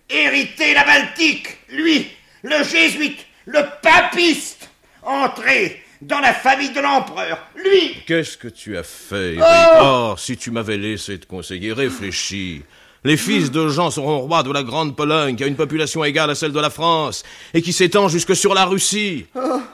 [0.09, 2.07] hérité la Baltique, lui,
[2.43, 4.69] le jésuite, le papiste,
[5.01, 7.95] entré dans la famille de l'empereur, lui.
[8.05, 9.43] Qu'est-ce que tu as fait, Eric
[9.81, 12.61] Oh Oh, si tu m'avais laissé te conseiller, réfléchis.
[13.05, 16.29] Les fils de Jean seront rois de la Grande Pologne, qui a une population égale
[16.29, 17.23] à celle de la France,
[17.53, 19.25] et qui s'étend jusque sur la Russie.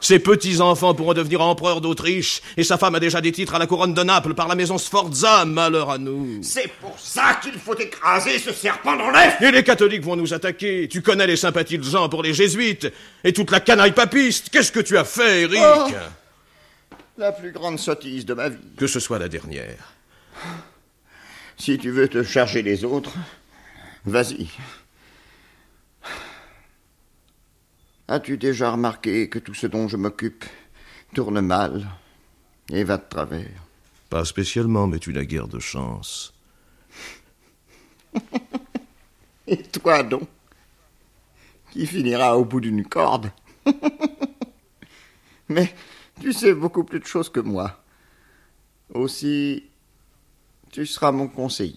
[0.01, 3.67] Ses petits-enfants pourront devenir empereurs d'Autriche, et sa femme a déjà des titres à la
[3.67, 6.39] couronne de Naples par la maison Sforza, malheur à nous.
[6.41, 10.34] C'est pour ça qu'il faut écraser ce serpent dans l'œuf Et les catholiques vont nous
[10.34, 10.88] attaquer.
[10.89, 12.91] Tu connais les sympathies de Jean pour les jésuites,
[13.23, 14.49] et toute la canaille papiste.
[14.49, 15.61] Qu'est-ce que tu as fait, Eric?
[15.61, 15.89] Oh.
[17.19, 18.57] La plus grande sottise de ma vie.
[18.75, 19.99] Que ce soit la dernière.
[21.60, 23.18] Si tu veux te charger des autres,
[24.05, 24.47] vas-y.
[28.07, 30.45] As-tu déjà remarqué que tout ce dont je m'occupe
[31.14, 31.86] tourne mal
[32.72, 33.62] et va de travers?
[34.10, 36.34] Pas spécialement, mais tu n'as guère de chance.
[39.47, 40.28] Et toi donc
[41.72, 43.32] Qui finira au bout d'une corde?
[45.49, 45.74] Mais
[46.22, 47.84] tu sais beaucoup plus de choses que moi.
[48.93, 49.68] Aussi,
[50.72, 51.76] tu seras mon conseiller.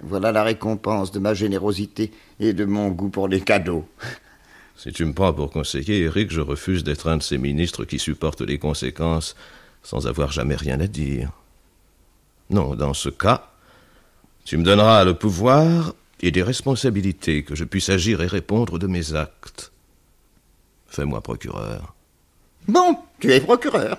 [0.00, 3.88] Voilà la récompense de ma générosité et de mon goût pour les cadeaux.
[4.76, 7.98] Si tu me prends pour conseiller, Eric, je refuse d'être un de ces ministres qui
[7.98, 9.34] supportent les conséquences
[9.82, 11.32] sans avoir jamais rien à dire.
[12.50, 13.50] Non, dans ce cas,
[14.44, 18.86] tu me donneras le pouvoir et des responsabilités que je puisse agir et répondre de
[18.86, 19.72] mes actes.
[20.86, 21.96] Fais-moi procureur.
[22.68, 23.98] Bon, tu es procureur.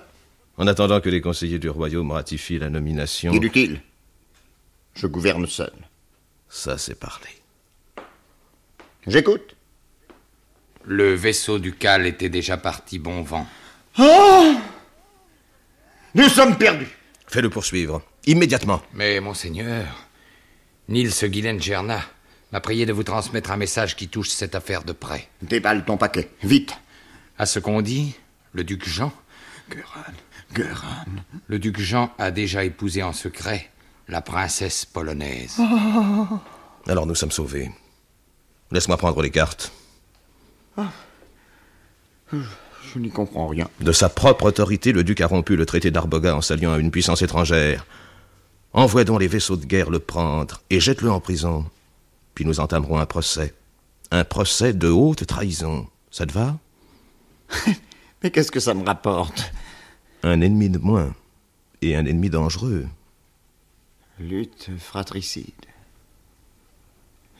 [0.60, 3.32] En attendant que les conseillers du royaume ratifient la nomination.
[3.32, 3.80] Inutile.
[4.94, 5.72] Je gouverne seul.
[6.50, 7.30] Ça, c'est parlé.
[9.06, 9.56] J'écoute.
[10.84, 13.46] Le vaisseau ducal était déjà parti bon vent.
[13.98, 14.54] Oh
[16.14, 16.94] Nous sommes perdus.
[17.26, 18.02] Fais-le poursuivre.
[18.26, 18.82] Immédiatement.
[18.92, 19.86] Mais, monseigneur,
[20.88, 22.02] Nils Guylaine Gerna
[22.52, 25.26] m'a prié de vous transmettre un message qui touche cette affaire de près.
[25.40, 26.76] Déballe ton paquet, vite.
[27.38, 28.14] À ce qu'on dit,
[28.52, 29.10] le duc Jean.
[31.46, 33.70] Le duc Jean a déjà épousé en secret
[34.08, 35.56] la princesse polonaise.
[35.58, 36.38] Oh.
[36.86, 37.70] Alors nous sommes sauvés.
[38.72, 39.72] Laisse-moi prendre les cartes.
[42.32, 43.68] Je n'y comprends rien.
[43.80, 46.90] De sa propre autorité, le duc a rompu le traité d'Arboga en s'alliant à une
[46.90, 47.86] puissance étrangère.
[48.72, 51.66] Envoie donc les vaisseaux de guerre le prendre et jette-le en prison.
[52.34, 53.54] Puis nous entamerons un procès.
[54.10, 55.86] Un procès de haute trahison.
[56.10, 56.56] Ça te va?
[58.22, 59.52] Mais qu'est-ce que ça me rapporte?
[60.22, 61.14] Un ennemi de moins.
[61.82, 62.86] Et un ennemi dangereux.
[64.18, 65.54] Lutte fratricide.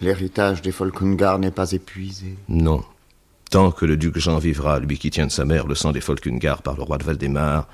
[0.01, 2.37] L'héritage des Folkungar n'est pas épuisé.
[2.49, 2.83] Non.
[3.51, 6.01] Tant que le duc Jean vivra, lui qui tient de sa mère le sang des
[6.01, 7.69] Folkungar par le roi de Valdemar,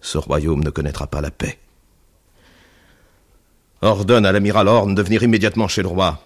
[0.00, 1.58] ce royaume ne connaîtra pas la paix.
[3.80, 6.20] Ordonne à l'amiral Horn de venir immédiatement chez le roi.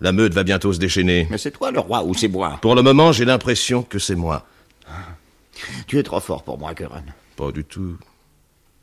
[0.00, 1.28] La meute va bientôt se déchaîner.
[1.30, 2.58] Mais c'est toi le roi ou c'est moi?
[2.60, 4.46] Pour le moment, j'ai l'impression que c'est moi.
[5.86, 7.02] Tu es trop fort pour moi, Göran.
[7.38, 7.96] Pas du tout.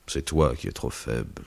[0.08, 1.44] C'est toi qui es trop faible.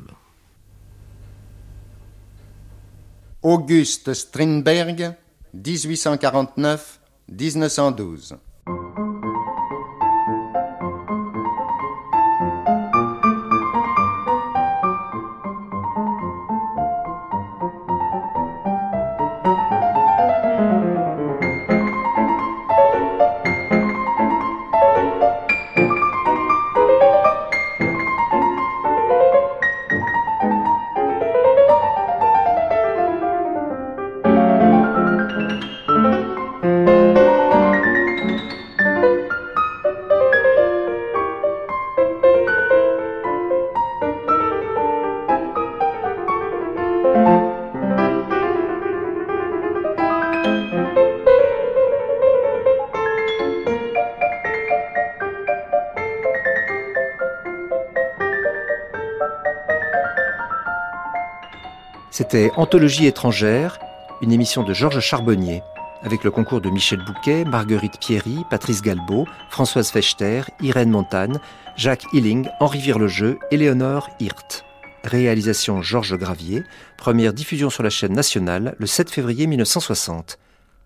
[3.40, 5.14] Auguste Strindberg,
[5.56, 8.36] 1849-1912.
[62.30, 63.78] C'était Anthologie étrangère,
[64.20, 65.62] une émission de Georges Charbonnier,
[66.02, 71.38] avec le concours de Michel Bouquet, Marguerite Pierry, Patrice Galbeau, Françoise Fechter, Irène Montagne,
[71.78, 74.66] Jacques Hilling, Henri Virlejeu, Éléonore Hirt.
[75.04, 76.64] Réalisation Georges Gravier,
[76.98, 80.38] première diffusion sur la chaîne nationale le 7 février 1960.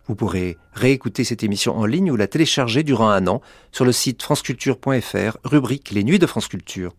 [0.06, 3.40] Vous pourrez réécouter cette émission en ligne ou la télécharger durant un an
[3.72, 6.94] sur le site franceculture.fr, rubrique Les Nuits de France Culture.